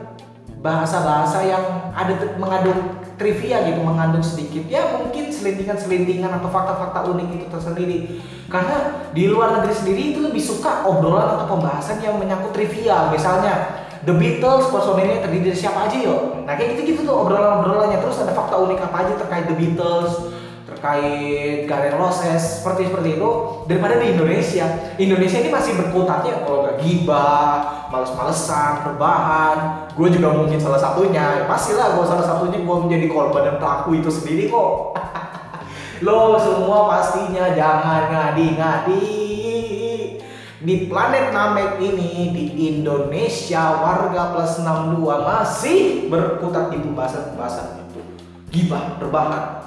bahasa-bahasa 0.62 1.42
yang 1.42 1.90
ada 1.98 2.38
mengandung 2.38 3.02
trivia 3.18 3.66
gitu, 3.66 3.82
mengandung 3.82 4.22
sedikit 4.22 4.66
ya 4.70 4.98
mungkin 4.98 5.34
selintingan-selintingan 5.34 6.42
atau 6.42 6.50
fakta-fakta 6.54 7.10
unik 7.10 7.28
itu 7.38 7.46
tersendiri. 7.50 7.98
Karena 8.46 9.10
di 9.10 9.26
luar 9.26 9.58
negeri 9.58 9.74
sendiri 9.74 10.02
itu 10.14 10.20
lebih 10.22 10.42
suka 10.42 10.86
obrolan 10.86 11.38
atau 11.38 11.50
pembahasan 11.50 11.98
yang 12.06 12.22
menyangkut 12.22 12.54
trivia. 12.54 13.10
Misalnya 13.10 13.82
The 14.02 14.14
Beatles 14.18 14.70
personilnya 14.74 15.22
terdiri 15.22 15.54
dari 15.54 15.58
siapa 15.58 15.90
aja 15.90 15.98
yo. 15.98 16.46
Nah 16.46 16.54
kayak 16.58 16.78
gitu-gitu 16.78 17.10
tuh 17.10 17.16
obrolan-obrolannya. 17.26 17.98
Terus 18.02 18.22
ada 18.22 18.34
fakta 18.34 18.58
unik 18.62 18.80
apa 18.86 18.98
aja 19.06 19.14
terkait 19.18 19.46
The 19.50 19.58
Beatles, 19.58 20.14
terkait 20.82 21.70
Guns 21.70 21.94
Roses 21.94 22.42
seperti 22.58 22.90
seperti 22.90 23.22
itu 23.22 23.30
daripada 23.70 24.02
di 24.02 24.18
Indonesia. 24.18 24.66
Indonesia 24.98 25.38
ini 25.38 25.54
masih 25.54 25.78
berkutatnya 25.78 26.42
kalau 26.42 26.66
nggak 26.66 26.82
gibah 26.82 27.54
males-malesan 27.94 28.90
rebahan 28.90 29.58
gue 29.94 30.08
juga 30.10 30.34
mungkin 30.34 30.58
salah 30.58 30.82
satunya. 30.82 31.46
Pastilah 31.46 32.02
gue 32.02 32.06
salah 32.10 32.26
satunya 32.26 32.66
gue 32.66 32.78
menjadi 32.82 33.06
korban 33.14 33.46
dan 33.46 33.56
pelaku 33.62 34.02
itu 34.02 34.10
sendiri 34.10 34.50
kok. 34.50 34.98
Lo 36.06 36.42
semua 36.42 36.90
pastinya 36.90 37.54
jangan 37.54 38.10
ngadi-ngadi. 38.10 39.30
Di 40.62 40.90
planet 40.90 41.34
Namek 41.34 41.78
ini 41.78 42.34
di 42.34 42.46
Indonesia 42.74 43.82
warga 43.82 44.34
plus 44.34 44.62
62 44.62 44.98
masih 45.30 46.10
berkutat 46.10 46.74
di 46.74 46.78
pembahasan-pembahasan 46.82 47.86
itu. 47.86 48.02
Gibah, 48.54 48.98
rebahan 49.02 49.61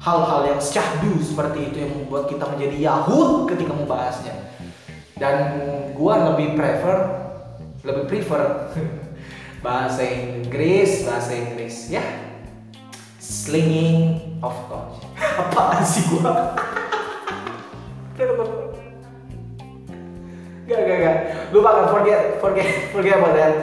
hal-hal 0.00 0.40
yang 0.48 0.60
syahdu 0.60 1.20
seperti 1.20 1.68
itu 1.68 1.76
yang 1.84 1.92
membuat 1.92 2.32
kita 2.32 2.48
menjadi 2.48 2.76
Yahud 2.88 3.52
ketika 3.52 3.72
membahasnya. 3.76 4.32
Dan 5.20 5.36
gua 5.92 6.32
lebih 6.32 6.56
prefer 6.56 7.20
lebih 7.84 8.08
prefer 8.08 8.72
bahasa 9.64 10.00
Inggris 10.00 11.04
bahasa 11.04 11.36
Inggris 11.36 11.92
ya. 11.92 12.00
Slinging 13.20 14.40
of 14.40 14.56
thoughts 14.72 15.04
apa 15.20 15.84
sih 15.84 16.04
gua? 16.16 16.32
Gak 20.70 20.86
gak 20.86 20.98
gak. 21.02 21.16
Bakal 21.50 21.84
forget 21.90 22.38
forget 22.38 22.68
forget 22.94 23.18
about 23.18 23.34
that. 23.34 23.54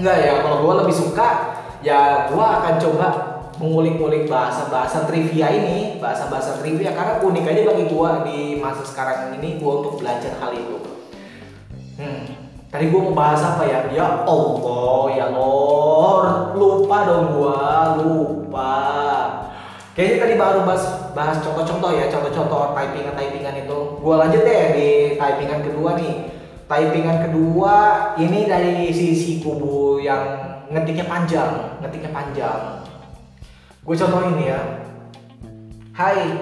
Enggak 0.00 0.16
ya 0.24 0.32
kalau 0.40 0.64
gua 0.64 0.80
lebih 0.80 0.96
suka 0.96 1.60
ya 1.84 2.32
gua 2.32 2.64
akan 2.64 2.74
coba 2.80 3.06
mengulik-ulik 3.64 4.28
bahasa-bahasa 4.28 5.08
trivia 5.08 5.48
ini, 5.48 5.96
bahasa-bahasa 5.96 6.60
trivia 6.60 6.92
karena 6.92 7.24
unik 7.24 7.44
aja 7.48 7.62
bagi 7.72 7.84
gua 7.88 8.20
di 8.28 8.60
masa 8.60 8.84
sekarang 8.84 9.32
ini 9.40 9.56
gua 9.56 9.80
untuk 9.80 10.04
belajar 10.04 10.36
hal 10.36 10.52
itu. 10.52 10.76
Hmm, 11.96 12.22
tadi 12.68 12.92
gua 12.92 13.00
mau 13.08 13.16
bahas 13.16 13.40
apa 13.40 13.64
ya? 13.64 13.88
Ya 13.88 14.28
Allah, 14.28 15.02
ya 15.16 15.26
Lord, 15.32 16.60
lupa 16.60 16.98
dong 17.08 17.26
gua, 17.40 17.60
lupa. 18.04 18.76
Kayaknya 19.96 20.18
tadi 20.20 20.34
baru 20.36 20.58
bahas 20.68 20.84
bahas 21.16 21.36
contoh-contoh 21.40 21.96
ya, 21.96 22.12
contoh-contoh 22.12 22.76
typingan-typingan 22.76 23.64
itu. 23.64 23.78
Gua 24.04 24.28
lanjut 24.28 24.44
deh 24.44 24.62
di 24.76 24.88
typingan 25.16 25.64
kedua 25.64 25.96
nih. 25.96 26.14
Typingan 26.68 27.28
kedua 27.28 27.74
ini 28.20 28.44
dari 28.44 28.92
sisi 28.92 29.40
kubu 29.40 30.00
yang 30.00 30.52
ngetiknya 30.68 31.08
panjang, 31.08 31.80
ngetiknya 31.80 32.10
panjang 32.12 32.83
Gue 33.84 34.00
contohin 34.00 34.40
ya. 34.40 34.80
Hai, 35.92 36.32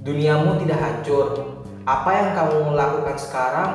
duniamu 0.00 0.56
tidak 0.64 0.80
hancur. 0.80 1.60
Apa 1.84 2.08
yang 2.08 2.28
kamu 2.32 2.72
lakukan 2.72 3.20
sekarang 3.20 3.70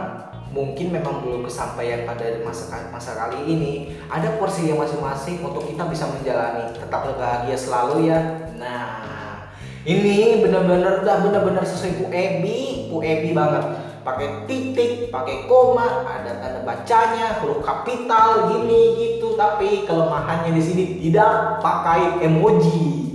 mungkin 0.50 0.98
memang 0.98 1.22
belum 1.22 1.46
kesampaian 1.46 2.10
pada 2.10 2.41
masa 2.41 2.89
masa 2.89 3.13
kali 3.13 3.46
ini. 3.46 3.93
Ada 4.10 4.41
porsi 4.41 4.74
yang 4.74 4.81
masing-masing 4.81 5.38
untuk 5.46 5.69
kita 5.69 5.86
bisa 5.86 6.10
menjalani. 6.10 6.74
Tetap 6.74 7.13
bahagia 7.13 7.53
selalu 7.53 8.10
ya. 8.10 8.19
Nah, 8.58 9.53
ini 9.86 10.41
benar-benar 10.41 11.05
udah 11.05 11.17
benar-benar 11.29 11.62
sesuai 11.69 11.93
Bu 12.01 12.05
Ebi, 12.10 12.89
Bu 12.89 13.05
Ebi 13.05 13.38
banget 13.38 13.78
pakai 14.03 14.47
titik, 14.47 15.11
pakai 15.11 15.45
koma, 15.45 16.07
ada 16.07 16.39
tanda 16.39 16.61
bacanya, 16.63 17.39
huruf 17.43 17.63
kapital 17.63 18.53
gini 18.53 18.81
gitu. 18.95 19.35
Tapi 19.35 19.83
kelemahannya 19.87 20.51
di 20.55 20.63
sini 20.63 20.83
tidak 21.03 21.63
pakai 21.63 22.23
emoji. 22.23 23.07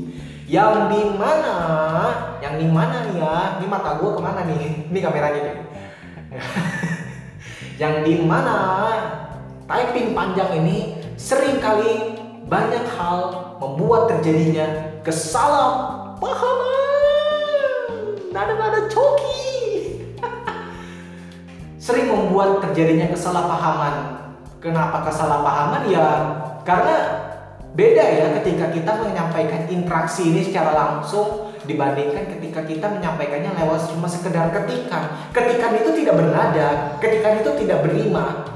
Yang 0.45 0.93
di 0.93 1.03
mana? 1.17 1.57
Yang 2.45 2.55
di 2.61 2.67
mana 2.69 2.97
nih 3.09 3.17
ya? 3.17 3.37
Ini 3.61 3.67
mata 3.69 3.97
gue 3.97 4.11
ke 4.13 4.21
mana 4.21 4.41
nih? 4.45 4.89
Ini 4.93 4.99
kameranya 5.01 5.41
nih. 5.41 5.57
yang 7.83 8.05
di 8.05 8.15
mana 8.23 8.57
typing 9.65 10.13
panjang 10.13 10.53
ini 10.61 11.01
sering 11.17 11.57
kali 11.59 12.21
banyak 12.45 12.85
hal 13.01 13.57
membuat 13.57 14.13
terjadinya 14.13 15.01
kesalahpahaman. 15.01 16.85
Nada-nada 18.35 18.85
coki 18.91 19.54
sering 21.85 22.09
membuat 22.09 22.65
terjadinya 22.65 23.13
kesalahpahaman. 23.13 24.25
Kenapa 24.57 25.05
kesalahpahaman? 25.05 25.93
Ya 25.93 26.07
karena 26.65 26.97
beda 27.77 28.01
ya 28.01 28.27
ketika 28.41 28.73
kita 28.73 29.05
menyampaikan 29.05 29.69
interaksi 29.69 30.33
ini 30.33 30.41
secara 30.49 30.73
langsung 30.73 31.53
dibandingkan 31.69 32.25
ketika 32.33 32.65
kita 32.65 32.89
menyampaikannya 32.89 33.53
lewat 33.53 33.93
cuma 33.93 34.09
sekedar 34.09 34.49
ketikan. 34.49 35.29
Ketikan 35.37 35.77
itu 35.77 35.93
tidak 35.93 36.25
bernada, 36.25 36.97
ketikan 37.05 37.45
itu 37.45 37.53
tidak 37.61 37.85
berima. 37.85 38.54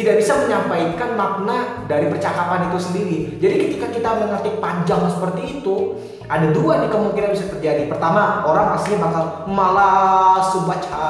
Tidak 0.00 0.16
bisa 0.16 0.32
menyampaikan 0.40 1.12
makna 1.12 1.84
dari 1.84 2.08
percakapan 2.08 2.72
itu 2.72 2.78
sendiri. 2.80 3.18
Jadi 3.36 3.54
ketika 3.68 3.92
kita 3.92 4.10
mengerti 4.16 4.56
panjang 4.56 5.04
seperti 5.12 5.60
itu, 5.60 6.00
ada 6.24 6.48
dua 6.56 6.80
nih 6.80 6.88
kemungkinan 6.88 7.36
bisa 7.36 7.52
terjadi. 7.52 7.84
Pertama, 7.84 8.40
orang 8.48 8.72
pastinya 8.72 9.12
bakal 9.12 9.44
malas 9.52 10.48
baca 10.64 11.08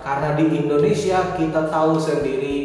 karena 0.00 0.32
di 0.32 0.64
Indonesia 0.64 1.36
kita 1.36 1.68
tahu 1.68 2.00
sendiri 2.00 2.56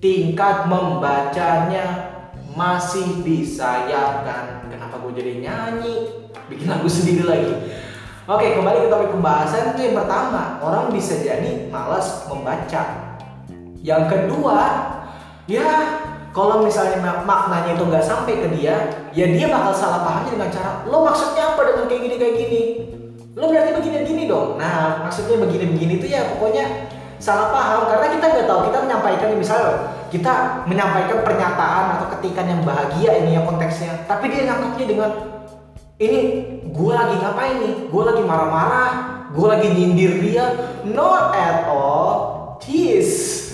tingkat 0.00 0.72
membacanya 0.72 2.16
masih 2.56 3.20
disayangkan. 3.28 4.72
Kenapa 4.72 4.96
gue 5.04 5.20
jadi 5.20 5.44
nyanyi? 5.44 5.94
Bikin 6.48 6.72
lagu 6.72 6.88
sendiri 6.88 7.28
lagi. 7.28 7.52
Oke, 8.24 8.56
kembali 8.56 8.86
ke 8.86 8.88
topik 8.88 9.12
pembahasan 9.20 9.76
itu 9.76 9.92
yang 9.92 10.00
pertama, 10.00 10.64
orang 10.64 10.88
bisa 10.96 11.20
jadi 11.20 11.68
malas 11.68 12.24
membaca. 12.24 13.05
Yang 13.86 14.02
kedua, 14.10 14.58
ya 15.46 15.70
kalau 16.34 16.66
misalnya 16.66 16.98
maknanya 17.22 17.78
itu 17.78 17.86
nggak 17.86 18.02
sampai 18.02 18.34
ke 18.42 18.48
dia, 18.58 18.90
ya 19.14 19.30
dia 19.30 19.46
bakal 19.46 19.70
salah 19.70 20.02
pahamnya 20.02 20.34
dengan 20.34 20.50
cara 20.50 20.82
lo 20.90 21.06
maksudnya 21.06 21.54
apa 21.54 21.62
dengan 21.62 21.86
kayak 21.86 22.02
gini 22.02 22.16
kayak 22.18 22.34
gini. 22.34 22.62
Lo 23.38 23.46
berarti 23.46 23.70
begini 23.78 24.02
gini 24.02 24.22
dong. 24.26 24.58
Nah 24.58 25.06
maksudnya 25.06 25.38
begini-begini 25.38 26.02
itu 26.02 26.06
ya 26.10 26.34
pokoknya 26.34 26.90
salah 27.22 27.54
paham 27.54 27.86
karena 27.86 28.06
kita 28.10 28.26
nggak 28.26 28.46
tahu 28.50 28.60
kita 28.68 28.78
menyampaikan 28.84 29.28
misalnya 29.38 29.72
kita 30.10 30.32
menyampaikan 30.66 31.18
pernyataan 31.22 31.84
atau 31.96 32.06
ketikan 32.18 32.46
yang 32.50 32.60
bahagia 32.66 33.22
ini 33.22 33.38
ya 33.38 33.46
konteksnya, 33.46 34.02
tapi 34.10 34.34
dia 34.34 34.50
nangkapnya 34.50 34.86
dengan 34.90 35.10
ini 36.02 36.20
gue 36.74 36.92
lagi 36.92 37.14
ngapain 37.22 37.56
nih? 37.62 37.74
Gue 37.86 38.02
lagi 38.02 38.22
marah-marah, 38.26 38.92
gue 39.30 39.46
lagi 39.46 39.68
nyindir 39.70 40.12
dia. 40.26 40.46
Not 40.82 41.38
at 41.38 41.70
all. 41.70 42.12
Jeez 42.60 43.45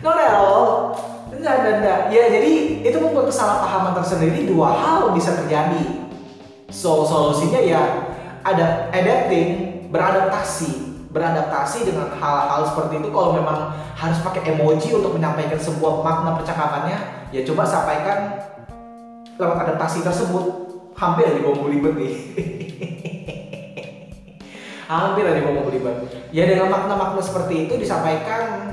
no 0.00 0.10
no 0.16 0.40
enggak 1.40 1.54
enggak 1.60 1.74
enggak. 1.80 2.00
Ya 2.12 2.28
jadi 2.28 2.52
itu 2.84 2.98
membuat 3.00 3.32
kesalahpahaman 3.32 3.96
tersendiri 3.96 4.44
dua 4.48 4.72
hal 4.72 5.12
bisa 5.16 5.36
terjadi. 5.36 5.84
So 6.70 7.04
solusinya 7.04 7.60
ya 7.60 7.82
ada 8.44 8.88
adapting 8.92 9.48
beradaptasi. 9.88 10.88
Beradaptasi 11.10 11.90
dengan 11.90 12.06
hal-hal 12.14 12.70
seperti 12.70 13.02
itu 13.02 13.10
kalau 13.10 13.34
memang 13.34 13.74
harus 13.98 14.22
pakai 14.22 14.54
emoji 14.54 14.94
untuk 14.94 15.18
menyampaikan 15.18 15.58
sebuah 15.58 16.06
makna 16.06 16.38
percakapannya 16.38 17.26
ya 17.34 17.42
coba 17.42 17.66
sampaikan 17.66 18.38
lewat 19.34 19.58
adaptasi 19.66 20.06
tersebut. 20.06 20.70
Hampir 20.94 21.32
di 21.32 21.40
bom 21.40 21.64
libet 21.66 21.96
nih. 21.96 22.14
Hampir 24.92 25.24
di 25.26 25.42
bom 25.42 25.66
libet 25.66 25.96
ya 26.30 26.46
dengan 26.46 26.70
makna-makna 26.70 27.18
seperti 27.18 27.66
itu 27.66 27.74
disampaikan 27.74 28.70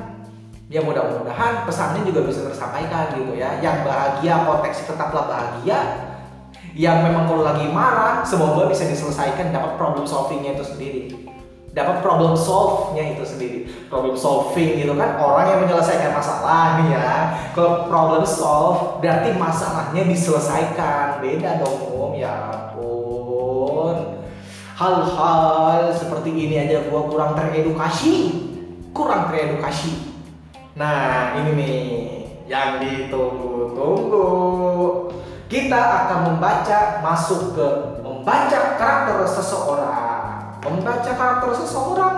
ya 0.67 0.83
mudah-mudahan 0.83 1.63
pesannya 1.63 2.03
juga 2.03 2.27
bisa 2.27 2.43
tersampaikan 2.43 3.15
gitu 3.15 3.33
ya. 3.39 3.59
Yang 3.63 3.87
bahagia 3.87 4.43
konteks 4.43 4.87
tetaplah 4.87 5.25
bahagia. 5.27 5.79
Yang 6.77 7.09
memang 7.09 7.25
kalau 7.25 7.41
lagi 7.41 7.65
marah 7.73 8.21
semoga 8.21 8.69
bisa 8.69 8.85
diselesaikan 8.85 9.49
dapat 9.49 9.79
problem 9.79 10.05
solvingnya 10.05 10.59
itu 10.59 10.65
sendiri. 10.67 11.03
Dapat 11.73 12.01
problem 12.01 12.33
solve-nya 12.33 13.13
itu 13.13 13.21
sendiri. 13.21 13.59
Problem 13.85 14.17
solving 14.17 14.81
itu 14.81 14.93
kan 14.97 15.21
orang 15.21 15.45
yang 15.45 15.59
menyelesaikan 15.61 16.09
masalah 16.09 16.81
nih 16.81 16.97
ya. 16.97 17.09
Kalau 17.53 17.85
problem 17.85 18.25
solve 18.25 18.97
berarti 18.97 19.37
masalahnya 19.37 20.01
diselesaikan. 20.09 21.21
Beda 21.21 21.61
dong 21.61 21.77
om. 21.93 22.11
Ya 22.17 22.33
ampun. 22.49 24.25
Hal-hal 24.73 25.93
seperti 25.93 26.33
ini 26.33 26.65
aja 26.65 26.81
gue 26.89 27.01
kurang 27.13 27.37
teredukasi. 27.37 28.13
Kurang 28.89 29.29
teredukasi 29.29 30.16
nah 30.77 31.33
ini 31.41 31.51
nih 31.57 31.77
yang 32.47 32.79
ditunggu-tunggu. 32.79 34.29
Kita 35.47 35.79
akan 35.79 36.19
membaca 36.33 36.99
masuk 36.99 37.55
ke 37.55 37.67
membaca 38.03 38.75
karakter 38.75 39.23
seseorang. 39.23 40.59
Membaca 40.63 41.11
karakter 41.15 41.51
seseorang 41.55 42.17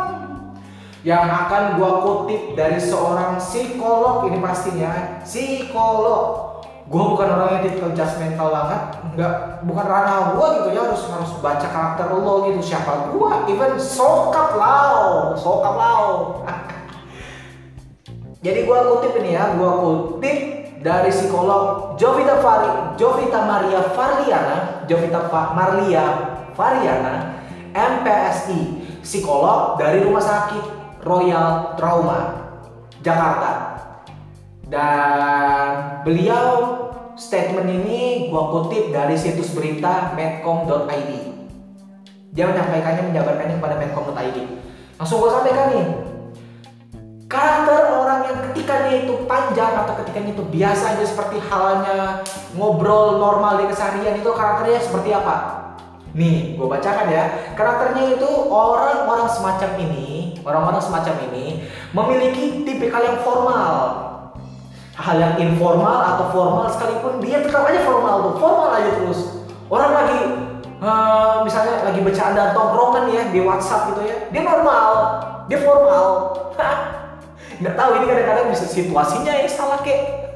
yang 1.05 1.29
akan 1.29 1.77
gua 1.77 2.01
kutip 2.01 2.57
dari 2.57 2.81
seorang 2.81 3.37
psikolog. 3.37 4.25
Ini 4.29 4.37
pastinya 4.41 5.21
psikolog. 5.21 6.49
Gue 6.89 7.05
bukan 7.05 7.29
orang 7.29 7.61
yang 7.61 7.69
tipikal 7.69 7.93
judgmental 7.93 8.49
banget. 8.49 8.81
Nggak 9.13 9.61
bukan 9.61 9.85
ranah 9.85 10.33
gue 10.33 10.47
gitu 10.57 10.69
ya. 10.73 10.89
Harus 10.89 11.05
harus 11.05 11.37
baca 11.37 11.67
karakter 11.69 12.09
lo 12.09 12.49
gitu. 12.49 12.65
Siapa 12.65 13.13
gue 13.13 13.29
even 13.53 13.77
sokap 13.77 14.57
lau. 14.57 15.37
Sokap 15.37 15.75
lau 15.77 16.41
jadi 18.39 18.59
gue 18.63 18.77
kutip 18.77 19.13
ini 19.19 19.35
ya 19.35 19.55
gue 19.55 19.71
kutip 19.83 20.37
dari 20.79 21.11
psikolog 21.11 21.95
Jovita 21.99 22.39
Fari 22.39 22.95
Jovita 22.95 23.39
Maria 23.43 23.81
Farliana 23.91 24.57
Jovita 24.87 25.27
Fa, 25.27 25.51
Marlia 25.51 26.05
Fariana 26.55 27.43
MPSI 27.75 28.59
psikolog 29.03 29.75
dari 29.75 30.03
rumah 30.03 30.23
sakit 30.23 30.65
Royal 31.03 31.75
Trauma 31.75 32.19
Jakarta 33.03 33.79
dan 34.69 36.05
beliau 36.05 36.77
statement 37.17 37.67
ini 37.67 38.29
gua 38.29 38.53
kutip 38.53 38.93
dari 38.93 39.17
situs 39.17 39.51
berita 39.51 40.13
medcom.id. 40.13 41.11
Dia 42.29 42.45
menyampaikannya 42.45 43.09
menjabarkannya 43.09 43.55
kepada 43.57 43.75
medcom.id. 43.81 44.37
Langsung 45.01 45.17
gua 45.19 45.41
sampaikan 45.41 45.73
nih. 45.73 45.87
Karakter 47.25 47.78
ketikanya 48.69 49.01
itu 49.01 49.13
panjang 49.25 49.73
atau 49.81 49.93
ketikanya 49.97 50.31
itu 50.37 50.45
biasa 50.45 50.83
aja 50.93 51.05
seperti 51.09 51.41
halnya 51.41 52.21
ngobrol 52.53 53.17
normal 53.17 53.57
di 53.57 53.65
keseharian 53.65 54.21
itu 54.21 54.29
karakternya 54.29 54.77
seperti 54.77 55.09
apa? 55.09 55.35
Nih, 56.13 56.53
gue 56.53 56.67
bacakan 56.69 57.09
ya. 57.09 57.49
Karakternya 57.57 58.13
itu 58.13 58.29
orang-orang 58.45 59.25
semacam 59.25 59.69
ini, 59.81 60.37
orang-orang 60.45 60.81
semacam 60.81 61.15
ini 61.33 61.65
memiliki 61.97 62.61
tipikal 62.61 63.01
yang 63.01 63.17
formal, 63.25 63.73
hal 64.93 65.17
yang 65.17 65.33
informal 65.41 66.05
atau 66.13 66.25
formal 66.29 66.69
sekalipun 66.69 67.17
dia 67.25 67.41
tetap 67.41 67.65
aja 67.65 67.81
formal 67.81 68.21
tuh. 68.21 68.33
Formal 68.37 68.69
aja 68.77 68.89
terus. 69.01 69.49
Orang 69.65 69.97
lagi 69.97 70.19
uh, 70.77 71.41
misalnya 71.41 71.89
lagi 71.89 72.05
bercanda 72.05 72.53
tongkrongan 72.53 73.09
ya 73.09 73.33
di 73.33 73.41
WhatsApp 73.41 73.97
gitu 73.97 74.01
ya 74.05 74.29
dia 74.29 74.41
normal. 74.45 74.89
Dia 75.49 75.57
formal 75.65 76.05
nggak 77.59 77.75
tahu 77.75 77.91
ini 77.99 78.05
kadang-kadang 78.07 78.47
bisa 78.55 78.65
situasinya 78.65 79.33
ya 79.35 79.47
salah 79.51 79.83
kek 79.83 80.29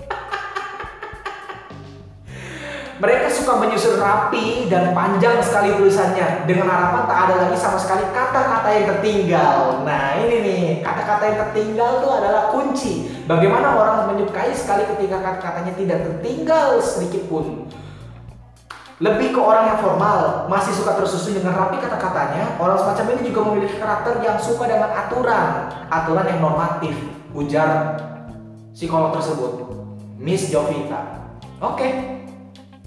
mereka 3.03 3.27
suka 3.27 3.59
menyusun 3.59 3.99
rapi 3.99 4.71
dan 4.71 4.95
panjang 4.95 5.43
sekali 5.43 5.75
tulisannya 5.75 6.47
dengan 6.47 6.71
harapan 6.71 7.03
tak 7.03 7.19
ada 7.27 7.35
lagi 7.35 7.57
sama 7.59 7.75
sekali 7.75 8.07
kata-kata 8.15 8.69
yang 8.71 8.85
tertinggal. 8.95 9.83
Nah 9.83 10.23
ini 10.23 10.35
nih 10.39 10.63
kata-kata 10.79 11.23
yang 11.27 11.37
tertinggal 11.49 11.99
itu 11.99 12.07
adalah 12.07 12.43
kunci. 12.55 13.11
Bagaimana 13.27 13.75
orang 13.75 14.15
menyukai 14.15 14.55
sekali 14.55 14.87
ketika 14.87 15.19
kata-katanya 15.19 15.73
tidak 15.75 15.99
tertinggal 16.07 16.79
sedikit 16.79 17.27
pun. 17.27 17.67
Lebih 19.03 19.36
ke 19.36 19.41
orang 19.43 19.67
yang 19.67 19.79
formal, 19.83 20.48
masih 20.48 20.72
suka 20.72 20.95
tersusun 20.95 21.36
dengan 21.36 21.51
rapi 21.60 21.75
kata-katanya. 21.75 22.55
Orang 22.55 22.79
semacam 22.79 23.19
ini 23.19 23.22
juga 23.27 23.39
memiliki 23.51 23.75
karakter 23.75 24.24
yang 24.24 24.39
suka 24.39 24.63
dengan 24.63 24.95
aturan, 24.95 25.67
aturan 25.91 26.24
yang 26.24 26.39
normatif. 26.39 26.95
Ujar 27.36 27.99
psikolog 28.71 29.12
tersebut, 29.12 29.75
Miss 30.15 30.47
Jovita. 30.47 31.19
Oke, 31.60 31.75
okay. 31.75 31.91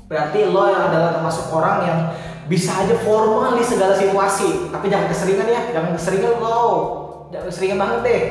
Berarti 0.09 0.49
lo 0.49 0.73
yang 0.73 0.89
adalah 0.89 1.21
termasuk 1.21 1.53
orang 1.53 1.79
yang 1.85 1.99
bisa 2.49 2.73
aja 2.73 2.97
formal 3.05 3.59
di 3.59 3.65
segala 3.67 3.93
situasi, 3.93 4.73
tapi 4.73 4.89
jangan 4.89 5.13
keseringan 5.13 5.51
ya, 5.51 5.61
jangan 5.75 5.93
keseringan 5.99 6.33
lo, 6.41 6.63
jangan 7.29 7.47
keseringan 7.51 7.79
banget 7.83 7.99
deh, 8.07 8.23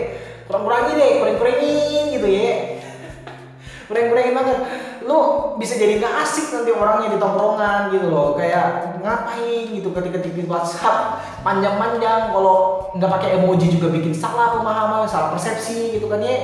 kurang-kurangin 0.47 0.95
deh, 0.97 1.11
kurang-kurangin 1.19 2.05
gitu 2.15 2.27
ya, 2.31 2.79
kurang-kurangin 3.91 4.33
banget. 4.33 4.57
Lo 5.05 5.53
bisa 5.61 5.77
jadi 5.77 6.01
nggak 6.01 6.13
asik 6.25 6.49
nanti 6.49 6.73
orangnya 6.73 7.13
di 7.13 7.19
tongkrongan 7.21 7.93
gitu 7.93 8.09
loh, 8.09 8.33
kayak 8.33 8.97
ngapain? 9.05 9.69
gitu 9.69 9.93
ketika 9.93 10.17
di 10.19 10.43
WhatsApp. 10.49 11.21
Panjang-panjang, 11.45 12.33
kalau 12.33 12.89
nggak 12.97 13.11
pakai 13.21 13.37
emoji 13.37 13.77
juga 13.77 13.93
bikin 13.93 14.11
salah 14.17 14.57
pemahaman, 14.57 15.05
salah 15.05 15.29
persepsi 15.31 16.01
gitu 16.01 16.09
kan 16.09 16.19
ya. 16.25 16.37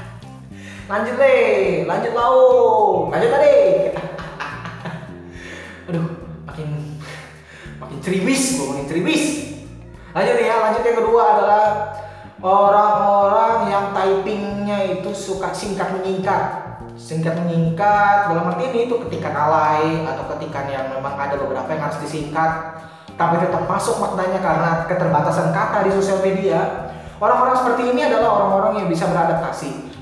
lanjut 0.90 1.14
deh, 1.20 1.84
lanjut 1.84 2.12
lau, 2.16 2.40
lanjut 3.12 3.28
tadi. 3.28 3.56
Aduh 5.92 6.20
makin 6.60 7.00
makin 7.80 7.98
ceribis 8.04 8.60
gue 8.60 8.66
makin 8.68 8.86
ceribis 8.90 9.24
lanjut 10.12 10.36
ya 10.36 10.54
lanjut 10.60 10.82
yang 10.84 10.98
kedua 11.00 11.22
adalah 11.38 11.64
orang-orang 12.44 13.54
yang 13.72 13.84
typingnya 13.96 14.78
itu 15.00 15.10
suka 15.16 15.54
singkat 15.56 15.88
menyingkat 15.96 16.59
singkat 17.00 17.32
menyingkat 17.40 18.28
dalam 18.28 18.52
arti 18.52 18.68
ini 18.68 18.84
itu 18.84 19.00
ketika 19.08 19.32
alay 19.32 20.04
atau 20.04 20.28
ketika 20.36 20.68
yang 20.68 20.92
memang 20.92 21.16
ada 21.16 21.40
beberapa 21.40 21.64
yang 21.72 21.88
harus 21.88 21.98
disingkat 22.04 22.76
tapi 23.16 23.40
tetap 23.40 23.64
masuk 23.64 24.00
maknanya 24.00 24.40
karena 24.40 24.70
keterbatasan 24.88 25.52
kata 25.52 25.84
di 25.88 25.90
sosial 25.92 26.20
media. 26.20 26.88
Orang-orang 27.20 27.52
seperti 27.52 27.92
ini 27.92 28.00
adalah 28.08 28.32
orang-orang 28.32 28.72
yang 28.80 28.88
bisa 28.88 29.04
beradaptasi 29.04 29.92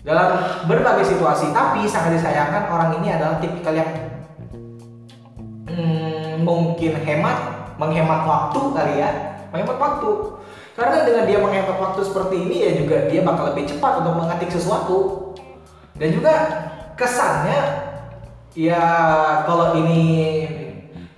dalam 0.00 0.64
berbagai 0.64 1.12
situasi 1.12 1.52
tapi 1.52 1.84
sangat 1.84 2.16
disayangkan 2.16 2.72
orang 2.72 2.96
ini 3.00 3.12
adalah 3.12 3.36
tipikal 3.36 3.72
yang 3.76 3.88
hmm, 5.68 6.40
mungkin 6.40 6.92
hemat 7.04 7.36
menghemat 7.76 8.20
waktu 8.24 8.60
kali 8.72 8.94
ya 9.00 9.10
menghemat 9.52 9.76
waktu. 9.76 10.10
Karena 10.74 11.04
dengan 11.04 11.24
dia 11.28 11.38
menghemat 11.38 11.76
waktu 11.76 12.00
seperti 12.00 12.36
ini 12.48 12.56
ya 12.64 12.70
juga 12.80 12.96
dia 13.12 13.20
bakal 13.20 13.52
lebih 13.52 13.68
cepat 13.68 14.00
untuk 14.00 14.24
mengetik 14.24 14.48
sesuatu 14.48 15.23
dan 15.94 16.08
juga 16.10 16.34
kesannya 16.98 17.60
ya 18.54 18.82
kalau 19.46 19.78
ini 19.78 20.02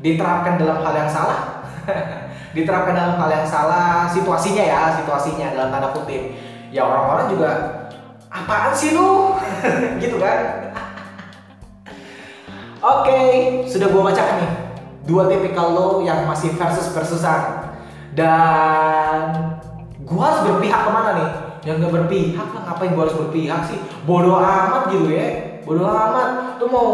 diterapkan 0.00 0.60
dalam 0.60 0.84
hal 0.84 0.94
yang 0.94 1.10
salah 1.10 1.64
diterapkan 2.56 2.96
dalam 2.96 3.16
hal 3.20 3.30
yang 3.32 3.46
salah 3.48 4.08
situasinya 4.08 4.64
ya 4.64 4.80
situasinya 5.00 5.52
dalam 5.52 5.68
tanda 5.68 5.92
kutip. 5.92 6.32
Ya 6.72 6.84
orang-orang 6.84 7.32
juga 7.32 7.50
apaan 8.32 8.72
sih 8.72 8.96
lu? 8.96 9.36
Gitu 10.02 10.16
kan. 10.16 10.72
Oke, 12.96 13.20
sudah 13.68 13.88
gue 13.92 14.02
bacakan 14.02 14.36
nih 14.40 14.52
dua 15.06 15.30
tipikal 15.30 15.70
lo 15.70 15.88
yang 16.02 16.26
masih 16.26 16.50
versus 16.58 16.90
versusan 16.90 17.70
dan 18.18 19.30
gue 20.02 20.18
harus 20.20 20.40
berpihak 20.42 20.80
ke 20.82 20.90
mana 20.90 21.10
nih? 21.14 21.30
Yang 21.66 21.82
gak 21.82 21.94
berpihak 21.98 22.48
lah 22.54 22.62
ngapain 22.70 22.94
gue 22.94 23.02
harus 23.02 23.18
berpihak 23.18 23.60
sih? 23.66 23.78
Bodoh 24.06 24.38
amat 24.38 24.94
gitu 24.94 25.10
ya, 25.10 25.58
bodoh 25.66 25.90
amat. 25.90 26.62
Tuh 26.62 26.70
mau 26.70 26.90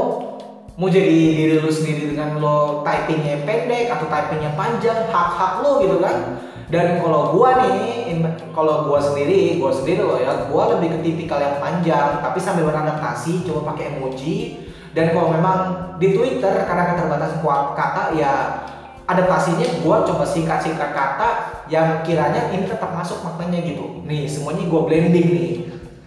mau 0.80 0.88
jadi 0.88 1.12
diri 1.12 1.60
lu 1.60 1.68
sendiri 1.68 2.16
dengan 2.16 2.40
lo 2.40 2.80
typingnya 2.80 3.44
pendek 3.44 3.92
atau 3.92 4.08
typingnya 4.08 4.56
panjang, 4.56 5.04
hak-hak 5.12 5.60
lo 5.60 5.84
gitu 5.84 6.00
kan? 6.00 6.40
Dan 6.72 7.04
kalau 7.04 7.36
gua 7.36 7.68
nih, 7.68 8.16
kalau 8.56 8.88
gua 8.88 8.96
sendiri, 8.96 9.60
gua 9.60 9.68
sendiri 9.68 10.00
loh 10.00 10.16
ya, 10.16 10.48
gua 10.48 10.72
lebih 10.72 10.96
ke 10.96 10.98
tipikal 11.04 11.36
yang 11.36 11.60
panjang, 11.60 12.24
tapi 12.24 12.40
sambil 12.40 12.72
beradaptasi, 12.72 13.44
coba 13.44 13.76
pakai 13.76 14.00
emoji, 14.00 14.56
dan 14.96 15.12
kalau 15.12 15.36
memang 15.36 15.58
di 16.00 16.16
Twitter 16.16 16.64
karena 16.64 16.96
keterbatasan 16.96 17.44
kata 17.76 18.16
ya 18.16 18.32
adaptasinya 19.12 19.84
gue 19.84 19.96
coba 20.08 20.24
singkat-singkat 20.24 20.90
kata 20.96 21.28
yang 21.68 22.00
kiranya 22.02 22.48
ini 22.50 22.64
tetap 22.64 22.90
masuk 22.92 23.20
maknanya 23.22 23.60
gitu. 23.62 24.02
Nih 24.08 24.24
semuanya 24.24 24.64
gue 24.66 24.80
blending 24.88 25.28
nih. 25.32 25.52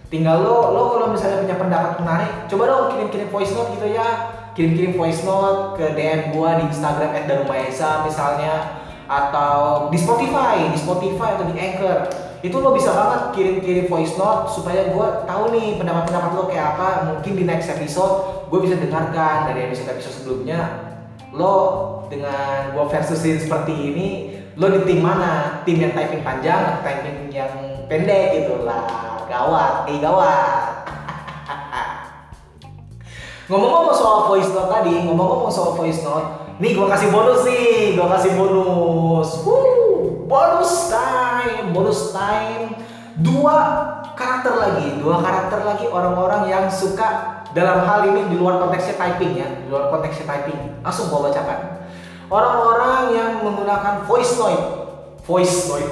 Tinggal 0.09 0.41
lo 0.41 0.73
lo 0.73 0.81
kalau 0.95 1.07
misalnya 1.13 1.41
punya 1.45 1.57
pendapat 1.57 1.91
menarik 2.01 2.31
coba 2.49 2.63
dong 2.69 2.85
kirim-kirim 2.93 3.29
voice 3.29 3.51
note 3.53 3.73
gitu 3.77 3.87
ya. 3.93 4.07
Kirim-kirim 4.55 4.93
voice 4.95 5.21
note 5.27 5.75
ke 5.75 5.85
DM 5.97 6.31
gue 6.33 6.49
di 6.61 6.63
Instagram 6.71 7.11
@darumaesa 7.25 8.05
misalnya 8.07 8.83
atau 9.05 9.89
di 9.93 9.97
Spotify 10.01 10.65
di 10.69 10.79
Spotify 10.79 11.37
atau 11.37 11.45
di 11.49 11.55
Anchor. 11.57 11.99
Itu 12.45 12.61
lo 12.61 12.77
bisa 12.77 12.93
banget 12.93 13.33
kirim-kirim 13.33 13.89
voice 13.89 14.13
note 14.21 14.53
supaya 14.53 14.93
gue 14.93 15.07
tahu 15.25 15.43
nih 15.49 15.81
pendapat-pendapat 15.81 16.31
lo 16.37 16.43
kayak 16.45 16.77
apa. 16.77 16.89
Mungkin 17.09 17.33
di 17.33 17.43
next 17.43 17.73
episode 17.73 18.47
gue 18.53 18.59
bisa 18.61 18.77
dengarkan 18.77 19.49
dari 19.49 19.65
episode-episode 19.65 20.15
sebelumnya. 20.21 20.61
Lo 21.33 21.55
dengan 22.09 22.73
gue 22.73 22.85
versusin 22.89 23.41
seperti 23.41 23.73
ini 23.73 24.07
lo 24.55 24.71
di 24.71 24.87
tim 24.87 25.03
mana? 25.03 25.61
Tim 25.67 25.77
yang 25.83 25.91
typing 25.91 26.23
panjang 26.23 26.79
atau 26.79 26.81
typing 26.81 27.27
yang 27.27 27.51
pendek 27.91 28.39
gitu 28.39 28.63
lah. 28.63 29.27
Gawat 29.27 29.89
eh 29.91 29.99
gawat. 29.99 30.87
Ngomong-ngomong 33.51 33.95
soal 33.95 34.19
voice 34.31 34.49
note 34.55 34.71
tadi 34.71 34.95
ngomong-ngomong 35.03 35.51
soal 35.51 35.75
voice 35.75 36.01
note 36.07 36.55
nih 36.55 36.71
gua 36.71 36.87
kasih 36.95 37.11
bonus 37.11 37.43
nih 37.43 37.99
gua 37.99 38.07
kasih 38.15 38.31
bonus. 38.39 39.29
Woo, 39.43 40.23
bonus 40.25 40.87
time 40.87 41.75
bonus 41.75 42.15
time. 42.15 42.79
Dua 43.19 43.55
karakter 44.15 44.55
lagi 44.55 44.87
dua 45.03 45.19
karakter 45.19 45.67
lagi 45.67 45.85
orang-orang 45.91 46.47
yang 46.47 46.65
suka 46.71 47.43
dalam 47.51 47.83
hal 47.83 48.07
ini 48.07 48.27
di 48.31 48.35
luar 48.39 48.59
konteksnya 48.59 48.95
typing 48.99 49.35
ya 49.35 49.47
di 49.51 49.67
luar 49.67 49.91
konteksnya 49.91 50.23
typing. 50.31 50.79
Langsung 50.79 51.11
gua 51.11 51.27
bacakan 51.27 51.84
orang-orang 52.29 53.13
yang 53.13 53.31
menggunakan 53.43 54.05
voice 54.09 54.37
note. 54.37 54.63
Voice 55.25 55.69
note. 55.69 55.89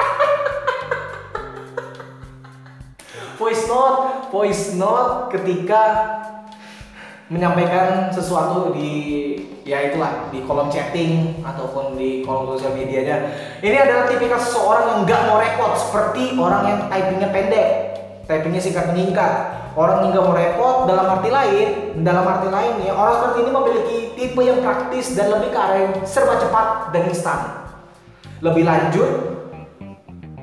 Voice 3.40 3.64
note 3.66 4.30
voice 4.30 4.78
note 4.78 5.34
ketika 5.34 5.82
menyampaikan 7.30 8.10
sesuatu 8.10 8.74
di 8.74 8.90
ya 9.66 9.90
itulah 9.90 10.30
di 10.34 10.42
kolom 10.46 10.66
chatting 10.66 11.42
ataupun 11.46 11.94
di 11.98 12.22
kolom 12.22 12.54
sosial 12.54 12.74
medianya. 12.74 13.30
Ini 13.62 13.76
adalah 13.86 14.04
tipikal 14.10 14.38
seseorang 14.38 14.84
yang 14.86 14.98
nggak 15.06 15.20
mau 15.30 15.38
repot 15.38 15.72
seperti 15.78 16.34
orang 16.38 16.62
yang 16.66 16.78
typingnya 16.90 17.28
pendek 17.30 17.89
typingnya 18.30 18.62
singkat 18.62 18.94
menyingkat 18.94 19.32
orang 19.74 20.06
yang 20.06 20.10
nggak 20.14 20.24
mau 20.30 20.34
repot 20.38 20.76
dalam 20.86 21.06
arti 21.18 21.30
lain 21.34 21.68
dalam 22.06 22.22
arti 22.22 22.48
lain 22.48 22.74
ya 22.86 22.94
orang 22.94 23.14
seperti 23.18 23.38
ini 23.42 23.50
memiliki 23.50 23.98
tipe 24.14 24.40
yang 24.46 24.62
praktis 24.62 25.18
dan 25.18 25.34
lebih 25.34 25.50
ke 25.50 25.58
arah 25.58 25.78
yang 25.82 25.94
serba 26.06 26.38
cepat 26.38 26.94
dan 26.94 27.02
instan 27.10 27.40
lebih 28.38 28.62
lanjut 28.62 29.40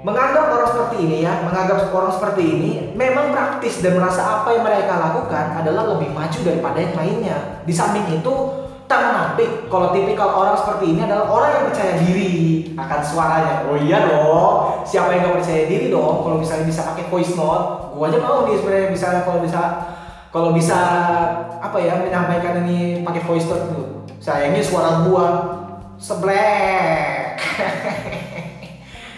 menganggap 0.07 0.55
orang 0.55 0.69
seperti 0.71 0.97
ini 1.03 1.17
ya, 1.27 1.43
menganggap 1.43 1.91
orang 1.91 2.13
seperti 2.15 2.43
ini 2.47 2.71
memang 2.95 3.35
praktis 3.35 3.83
dan 3.83 3.99
merasa 3.99 4.23
apa 4.23 4.55
yang 4.55 4.63
mereka 4.63 4.95
lakukan 4.95 5.59
adalah 5.59 5.83
lebih 5.97 6.15
maju 6.15 6.39
daripada 6.47 6.79
yang 6.79 6.95
lainnya. 6.95 7.37
Di 7.67 7.73
samping 7.75 8.07
itu, 8.15 8.33
tak 8.87 9.03
menampik 9.03 9.67
kalau 9.67 9.91
tipikal 9.91 10.31
orang 10.31 10.55
seperti 10.55 10.95
ini 10.95 11.03
adalah 11.03 11.27
orang 11.27 11.49
yang 11.59 11.63
percaya 11.67 11.93
diri 11.99 12.31
akan 12.79 12.99
suaranya. 13.03 13.55
Oh 13.67 13.75
iya 13.75 14.07
dong, 14.07 14.55
siapa 14.83 15.15
yang 15.15 15.31
gak 15.31 15.35
percaya 15.41 15.63
diri 15.65 15.87
dong? 15.89 16.25
Kalau 16.25 16.37
misalnya 16.37 16.65
bisa 16.67 16.81
pakai 16.83 17.09
voice 17.09 17.33
note, 17.33 17.95
gua 17.95 18.05
aja 18.11 18.19
mau 18.21 18.45
nih 18.45 18.59
sebenarnya 18.59 18.89
misalnya 18.93 19.21
kalau 19.25 19.39
bisa 19.41 19.61
kalau 20.29 20.49
bisa 20.51 20.79
apa 21.57 21.77
ya 21.81 21.97
menyampaikan 22.03 22.67
ini 22.67 23.01
pakai 23.01 23.21
voice 23.25 23.47
note 23.47 23.65
tuh. 23.71 23.87
Sayangnya 24.21 24.61
suara 24.61 25.07
gua 25.07 25.25
seblek. 25.97 27.41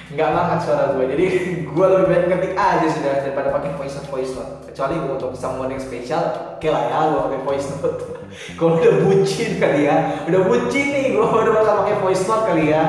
nggak 0.09 0.29
banget 0.33 0.59
suara 0.65 0.83
gue 0.97 1.05
jadi 1.05 1.25
gue 1.77 1.85
lebih 1.85 2.07
baik 2.09 2.23
ngetik 2.33 2.53
aja 2.57 2.87
sudah 2.89 3.13
daripada 3.21 3.53
pakai 3.53 3.77
voice 3.77 3.93
note 3.93 4.09
voice 4.09 4.33
note 4.33 4.53
kecuali 4.65 4.93
gue 4.97 5.13
untuk 5.21 5.31
someone 5.37 5.69
yang 5.69 5.81
spesial 5.81 6.23
oke 6.57 6.65
lah 6.65 6.83
ya 6.89 6.99
gue 7.13 7.21
pakai 7.29 7.41
voice 7.45 7.67
note 7.69 7.99
kalau 8.57 8.81
udah 8.81 8.93
bucin 9.05 9.49
kali 9.61 9.85
ya 9.85 10.25
udah 10.25 10.41
bucin 10.49 10.85
nih 10.89 11.05
gue 11.13 11.21
udah 11.21 11.53
bakal 11.53 11.73
pakai 11.85 11.95
voice 12.01 12.25
note 12.25 12.43
kali 12.49 12.73
ya 12.73 12.83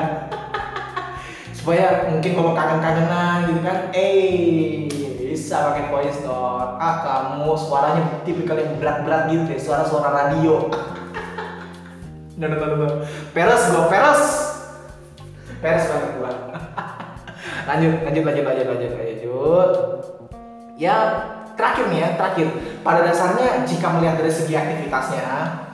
supaya 1.61 2.09
mungkin 2.09 2.33
kalau 2.33 2.57
kangen-kangenan 2.57 3.53
gitu 3.53 3.61
kan 3.61 3.93
eh 3.93 4.89
bisa 5.21 5.69
pakai 5.69 5.93
voice 5.93 6.25
note. 6.25 6.81
Ah 6.81 7.05
kamu 7.05 7.53
suaranya 7.53 8.01
tipikal 8.25 8.57
yang 8.57 8.81
berat-berat 8.81 9.29
gitu 9.29 9.45
deh 9.45 9.61
suara-suara 9.61 10.09
radio. 10.09 10.73
No 12.41 12.49
no 12.49 12.57
no 12.57 12.65
no 12.81 12.87
peres 13.29 13.69
gue 13.69 13.85
peres. 13.93 14.23
Peres 15.61 15.85
banget 15.85 16.11
gue 16.17 16.31
lanjut 17.69 17.93
lanjut 18.09 18.23
lanjut 18.25 18.43
lanjut 18.49 18.65
lanjut 18.65 18.91
lanjut. 18.97 19.71
Ya 20.81 20.95
terakhir 21.53 21.93
nih 21.93 21.99
ya 22.01 22.09
terakhir. 22.17 22.47
Pada 22.81 23.05
dasarnya 23.05 23.69
jika 23.69 23.93
melihat 23.93 24.17
dari 24.17 24.33
segi 24.33 24.57
aktivitasnya 24.57 25.29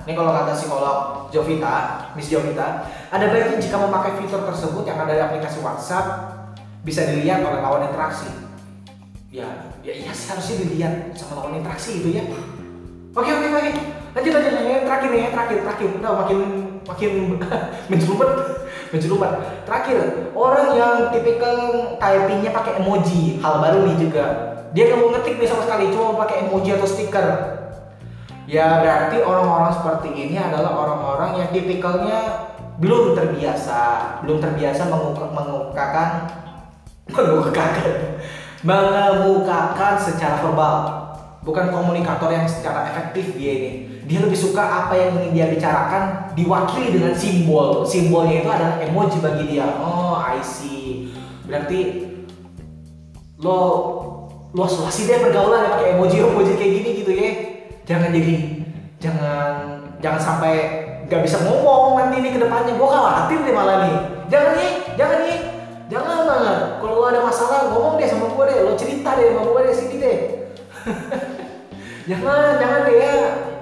ini 0.08 0.16
kalau 0.16 0.32
kata 0.32 0.56
psikolog 0.56 1.28
Jovita 1.36 2.08
Miss 2.16 2.32
Jovita 2.32 2.88
ada 3.12 3.26
baiknya 3.28 3.60
jika 3.60 3.76
memakai 3.76 4.24
fitur 4.24 4.48
tersebut 4.48 4.88
yang 4.88 5.04
ada 5.04 5.12
di 5.12 5.20
aplikasi 5.20 5.60
WhatsApp 5.60 6.40
bisa 6.88 7.04
dilihat 7.04 7.44
oleh 7.44 7.60
lawan 7.60 7.92
interaksi 7.92 8.32
ya 9.28 9.76
ya 9.84 9.92
iya 9.92 10.16
sih 10.16 10.32
harusnya 10.32 10.64
dilihat 10.64 11.12
sama 11.20 11.44
lawan 11.44 11.60
interaksi 11.60 12.00
itu 12.00 12.16
ya 12.16 12.24
oke 13.12 13.28
oke 13.28 13.48
oke 13.52 13.72
lanjut 14.16 14.32
lanjut 14.32 14.52
lanjut 14.56 14.82
terakhir 14.88 15.10
nih 15.12 15.20
ya 15.20 15.30
terakhir 15.36 15.58
terakhir 15.68 15.88
udah 16.00 16.12
makin 16.24 16.40
makin 16.88 17.12
menjerumet 17.92 18.32
menjerumat. 18.92 19.32
Terakhir, 19.68 20.32
orang 20.32 20.68
yang 20.76 20.96
tipikal 21.12 21.58
typingnya 22.00 22.52
pakai 22.56 22.80
emoji, 22.80 23.40
hal 23.44 23.60
baru 23.60 23.84
nih 23.84 23.98
juga. 24.00 24.26
Dia 24.72 24.84
nggak 24.92 25.00
mau 25.00 25.10
ngetik 25.16 25.36
nih 25.40 25.50
sama 25.50 25.64
sekali, 25.68 25.92
cuma 25.92 26.16
pakai 26.24 26.48
emoji 26.48 26.70
atau 26.76 26.88
stiker. 26.88 27.28
Ya 28.48 28.80
berarti 28.80 29.20
orang-orang 29.20 29.76
seperti 29.76 30.10
ini 30.16 30.40
adalah 30.40 30.72
orang-orang 30.72 31.44
yang 31.44 31.50
tipikalnya 31.52 32.48
belum 32.80 33.12
terbiasa, 33.12 33.80
belum 34.24 34.40
terbiasa 34.40 34.88
mengukakan 34.88 36.10
mengukakan 37.12 37.92
mengemukakan 38.64 39.94
secara 40.00 40.40
verbal. 40.40 40.76
Bukan 41.44 41.72
komunikator 41.72 42.32
yang 42.32 42.48
secara 42.48 42.88
efektif 42.92 43.36
dia 43.36 43.52
ini. 43.52 43.72
Dia 44.08 44.24
lebih 44.24 44.36
suka 44.36 44.64
apa 44.64 44.96
yang 44.96 45.20
ingin 45.20 45.32
dia 45.36 45.48
bicarakan 45.52 46.32
diwakili 46.36 46.96
dengan 46.96 47.16
simbol. 47.16 47.84
Simbolnya 47.84 48.44
itu 48.44 48.50
adalah 48.52 48.80
emoji 48.84 49.18
bagi 49.20 49.44
dia. 49.56 49.68
Oh 49.80 50.16
I 50.16 50.40
see. 50.44 51.12
Berarti 51.48 52.08
lo 53.44 53.60
lo 54.52 54.64
sih 54.68 55.08
deh 55.08 55.20
pergaulan 55.20 55.68
ya 55.68 55.70
pakai 55.76 55.88
emoji 56.00 56.16
emoji 56.24 56.52
kayak 56.56 56.74
gini 56.82 56.90
gitu 57.04 57.12
ya 57.14 57.57
jangan 57.88 58.12
jadi 58.12 58.36
jangan 59.00 59.52
jangan 60.04 60.22
sampai 60.22 60.54
nggak 61.08 61.24
bisa 61.24 61.40
ngomong 61.48 61.96
nanti 61.96 62.20
ini 62.20 62.36
ke 62.36 62.40
depannya 62.44 62.76
gue 62.76 62.90
khawatir 62.92 63.40
deh 63.48 63.56
malah 63.56 63.78
nih. 63.88 63.98
Jangan 64.28 64.54
nih 64.60 64.72
jangan 65.00 65.20
nih. 65.24 65.38
Jangan 65.88 66.20
banget 66.28 66.60
kalau 66.84 67.00
lo 67.00 67.06
ada 67.08 67.24
masalah 67.24 67.72
ngomong 67.72 67.96
deh 67.96 68.08
sama 68.12 68.28
gue 68.28 68.44
deh. 68.52 68.58
Lo 68.68 68.76
cerita 68.76 69.16
deh 69.16 69.32
sama 69.32 69.42
gue 69.48 69.62
deh 69.64 69.74
sini 69.74 69.96
deh 70.04 70.18
jangan 72.12 72.60
jangan 72.60 72.80
deh 72.92 72.96
ya. 73.00 73.16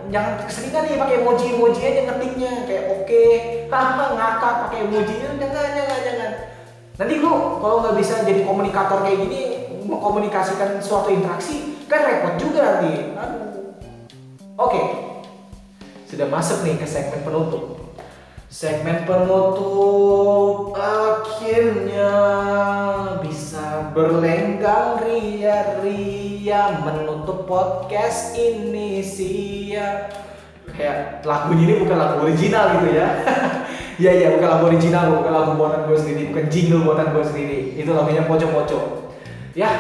Jangan 0.06 0.34
keseringan 0.46 0.84
nih 0.86 0.98
pakai 1.02 1.16
emoji 1.22 1.46
emoji 1.54 1.82
aja 1.86 2.02
ngetiknya. 2.10 2.52
Kayak 2.66 2.84
oke 2.98 3.06
okay, 3.06 3.30
ngakak 3.70 4.54
pakai 4.66 4.78
emoji. 4.90 5.14
Jangan 5.22 5.38
jangan 5.38 5.70
jangan 5.78 6.32
nanti 6.96 7.14
lu 7.20 7.60
kalau 7.60 7.84
nggak 7.84 7.96
bisa 8.00 8.24
jadi 8.24 8.42
komunikator 8.48 9.04
kayak 9.04 9.20
gini 9.28 9.42
mengkomunikasikan 9.86 10.80
suatu 10.80 11.14
interaksi 11.14 11.78
kan 11.86 12.02
repot 12.10 12.34
juga 12.42 12.82
nanti. 12.82 13.14
Aduh 13.14 13.55
oke. 14.56 14.72
Okay. 14.72 14.86
sudah 16.06 16.28
masuk 16.32 16.64
nih 16.64 16.80
ke 16.80 16.88
segmen 16.88 17.22
penutup. 17.28 17.92
Segmen 18.48 19.04
penutup 19.04 20.72
akhirnya 20.78 22.14
bisa 23.20 23.92
berlenggang 23.92 25.04
ria-ria 25.04 26.80
menutup 26.88 27.44
podcast 27.50 28.38
ini 28.38 29.04
sia 29.04 30.08
kayak 30.72 31.26
lagu 31.28 31.52
ini 31.56 31.84
bukan 31.84 31.98
lagu 32.00 32.16
original 32.24 32.80
gitu 32.80 32.90
ya. 32.96 33.10
Iya 33.96 34.12
iya 34.12 34.28
bukan 34.36 34.50
lagu 34.52 34.64
original 34.68 35.08
bukan 35.24 35.32
lagu 35.32 35.52
buatan 35.56 35.88
gue 35.88 35.96
sendiri 35.96 36.22
bukan 36.28 36.46
jingle 36.52 36.84
buatan 36.84 37.16
gue 37.16 37.24
sendiri. 37.32 37.60
Itu 37.80 37.96
lagunya 37.96 38.28
pocok-pocok 38.28 39.06
ya 39.56 39.72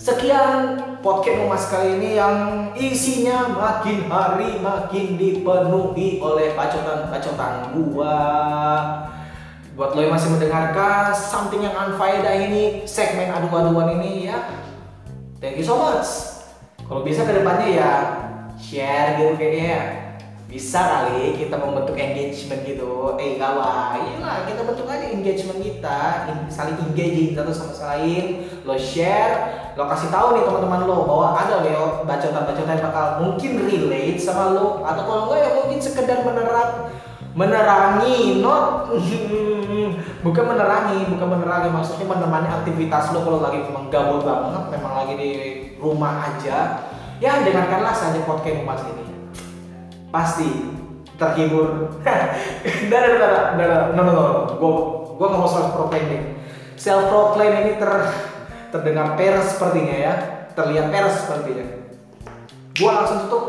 Sekian 0.00 0.89
podcast 1.00 1.48
Mas 1.48 1.64
kali 1.72 1.96
ini 1.96 2.20
yang 2.20 2.36
isinya 2.76 3.48
makin 3.48 4.06
hari 4.06 4.60
makin 4.60 5.16
dipenuhi 5.16 6.20
oleh 6.20 6.52
bacotan-bacotan 6.52 7.72
gua. 7.72 8.20
Buat 9.74 9.96
lo 9.96 10.00
yang 10.04 10.12
masih 10.12 10.36
mendengarkan 10.36 11.16
something 11.16 11.64
yang 11.64 11.72
unfaedah 11.72 12.36
ini, 12.36 12.84
segmen 12.84 13.32
adu-aduan 13.32 13.96
ini 13.96 14.28
ya. 14.28 14.60
Thank 15.40 15.56
you 15.56 15.64
so 15.64 15.80
much. 15.80 16.44
Kalau 16.84 17.00
bisa 17.00 17.24
ke 17.24 17.32
depannya 17.32 17.68
ya 17.80 17.92
share 18.60 19.16
gitu 19.16 19.40
kayaknya 19.40 19.64
ya 19.64 19.82
bisa 20.50 20.82
kali 20.82 21.38
kita 21.38 21.54
membentuk 21.54 21.94
engagement 21.94 22.66
gitu 22.66 23.14
eh 23.22 23.38
kawan 23.38 24.02
iyalah 24.02 24.42
kita 24.50 24.66
bentuk 24.66 24.90
aja 24.90 25.06
engagement 25.14 25.62
kita 25.62 26.26
saling 26.50 26.74
engaging 26.90 27.38
satu 27.38 27.54
sama 27.54 27.94
lain 27.94 28.50
lo 28.66 28.74
share 28.74 29.59
lo 29.78 29.84
kasih 29.86 30.08
tahu 30.10 30.38
nih 30.38 30.42
teman-teman 30.46 30.86
lo 30.86 31.06
bahwa 31.06 31.26
ada 31.38 31.62
lo 31.62 32.02
bacotan-bacotan 32.06 32.76
yang 32.78 32.86
bakal 32.90 33.06
mungkin 33.22 33.52
relate 33.66 34.18
sama 34.18 34.54
lo 34.54 34.82
atau 34.82 35.02
kalau 35.06 35.22
enggak 35.28 35.38
ya 35.42 35.50
mungkin 35.58 35.78
sekedar 35.78 36.18
menerang 36.22 36.90
menerangi 37.30 38.42
not 38.42 38.90
bukan 40.26 40.44
menerangi 40.50 40.98
bukan 41.14 41.28
menerangi 41.38 41.68
maksudnya 41.70 42.06
menemani 42.10 42.48
aktivitas 42.50 43.14
lo 43.14 43.22
kalau 43.22 43.38
lagi 43.38 43.62
memang 43.62 43.86
gabut 43.88 44.26
banget 44.26 44.64
memang 44.74 44.92
lagi 45.04 45.14
di 45.14 45.30
rumah 45.78 46.26
aja 46.26 46.88
ya 47.22 47.32
dengarkanlah 47.46 47.94
saja 47.94 48.18
podcast 48.26 48.66
mas 48.66 48.82
ini 48.90 49.04
pasti 50.10 50.80
terhibur. 51.20 51.92
Ada, 52.90 53.06
tidak 53.14 53.30
ada, 53.30 53.74
no, 53.94 54.00
no, 54.02 54.12
no, 54.12 54.24
gue 54.58 54.72
gue 55.14 55.26
nggak 55.28 55.40
mau 55.40 55.48
self 55.48 55.76
proclaim 55.76 56.04
nih. 56.08 56.22
Self 56.74 57.12
proclaim 57.12 57.54
ini 57.62 57.72
ter 57.76 57.92
terdengar 58.70 59.18
peres 59.18 59.54
sepertinya 59.54 59.96
ya, 59.96 60.12
terlihat 60.54 60.90
peres 60.94 61.26
sepertinya. 61.26 61.66
Gue 62.74 62.90
langsung 62.90 63.26
tutup. 63.26 63.44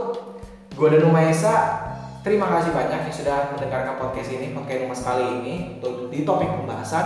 Gue 0.76 0.88
dan 0.90 1.14
Esa 1.30 1.56
terima 2.26 2.50
kasih 2.50 2.74
banyak 2.74 3.06
yang 3.06 3.14
sudah 3.14 3.54
mendengarkan 3.54 4.02
podcast 4.02 4.34
ini, 4.34 4.54
podcast 4.54 4.90
Mas 4.90 5.02
kali 5.06 5.26
ini 5.42 5.56
di 6.10 6.20
topik 6.26 6.50
pembahasan. 6.50 7.06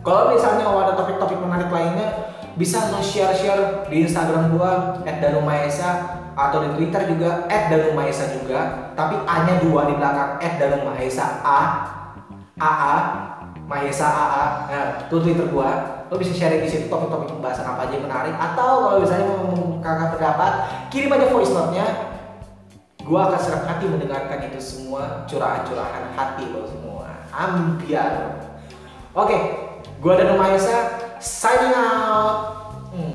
Kalau 0.00 0.32
misalnya 0.32 0.64
ada 0.64 0.96
topik-topik 0.96 1.36
menarik 1.36 1.68
lainnya, 1.68 2.32
bisa 2.56 2.88
nge-share-share 2.88 3.84
di 3.92 4.08
Instagram 4.08 4.56
gua 4.56 4.96
@danumaesa 5.04 6.18
atau 6.32 6.64
di 6.64 6.80
Twitter 6.80 7.04
juga 7.04 7.44
@danumaesa 7.46 8.32
juga, 8.32 8.90
tapi 8.96 9.20
A-nya 9.28 9.60
dua 9.60 9.92
di 9.92 9.94
belakang 10.00 10.40
@danumaesa 10.40 11.44
A 11.44 11.60
AA 12.56 12.96
Mahesa 13.68 14.08
AA. 14.08 14.44
Nah, 14.66 14.86
itu 15.06 15.16
Twitter 15.20 15.46
gua. 15.52 15.99
Lo 16.10 16.18
bisa 16.18 16.34
share 16.34 16.58
di 16.58 16.66
situ 16.66 16.90
topik-topik 16.90 17.38
pembahasan 17.38 17.70
apa 17.70 17.86
aja 17.86 17.94
yang 17.94 18.10
menarik 18.10 18.34
atau 18.34 18.82
kalau 18.82 18.98
misalnya 18.98 19.30
mau 19.30 19.46
mengungkapkan 19.54 20.18
pendapat, 20.18 20.52
kirim 20.90 21.14
aja 21.14 21.30
voice 21.30 21.54
note-nya. 21.54 21.86
Gua 23.06 23.30
akan 23.30 23.38
senang 23.38 23.64
hati 23.70 23.86
mendengarkan 23.86 24.50
itu 24.50 24.58
semua 24.58 25.22
curahan-curahan 25.30 26.10
hati 26.18 26.50
lo 26.50 26.66
semua. 26.66 27.06
Ambiar. 27.30 28.42
Oke, 29.14 29.38
gua 30.02 30.18
dan 30.18 30.34
Mahesa 30.34 30.98
signing 31.22 31.78
out. 31.78 32.58
Hmm. 32.90 33.14